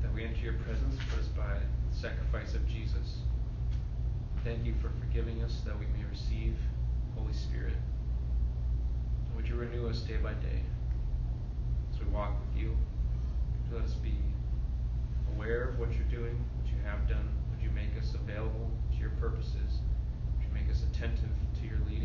[0.00, 1.52] that we enter your presence, but it's by
[1.90, 3.18] the sacrifice of Jesus.
[4.42, 6.56] Thank you for forgiving us that we may receive
[7.14, 7.74] Holy Spirit.
[9.34, 10.62] Would you renew us day by day
[11.92, 12.74] as we walk with you?
[13.70, 14.16] Let us be
[15.34, 17.28] aware of what you're doing, what you have done.
[17.50, 19.80] Would you make us available to your purposes?
[20.38, 21.28] Would you make us attentive
[21.60, 21.95] to your leading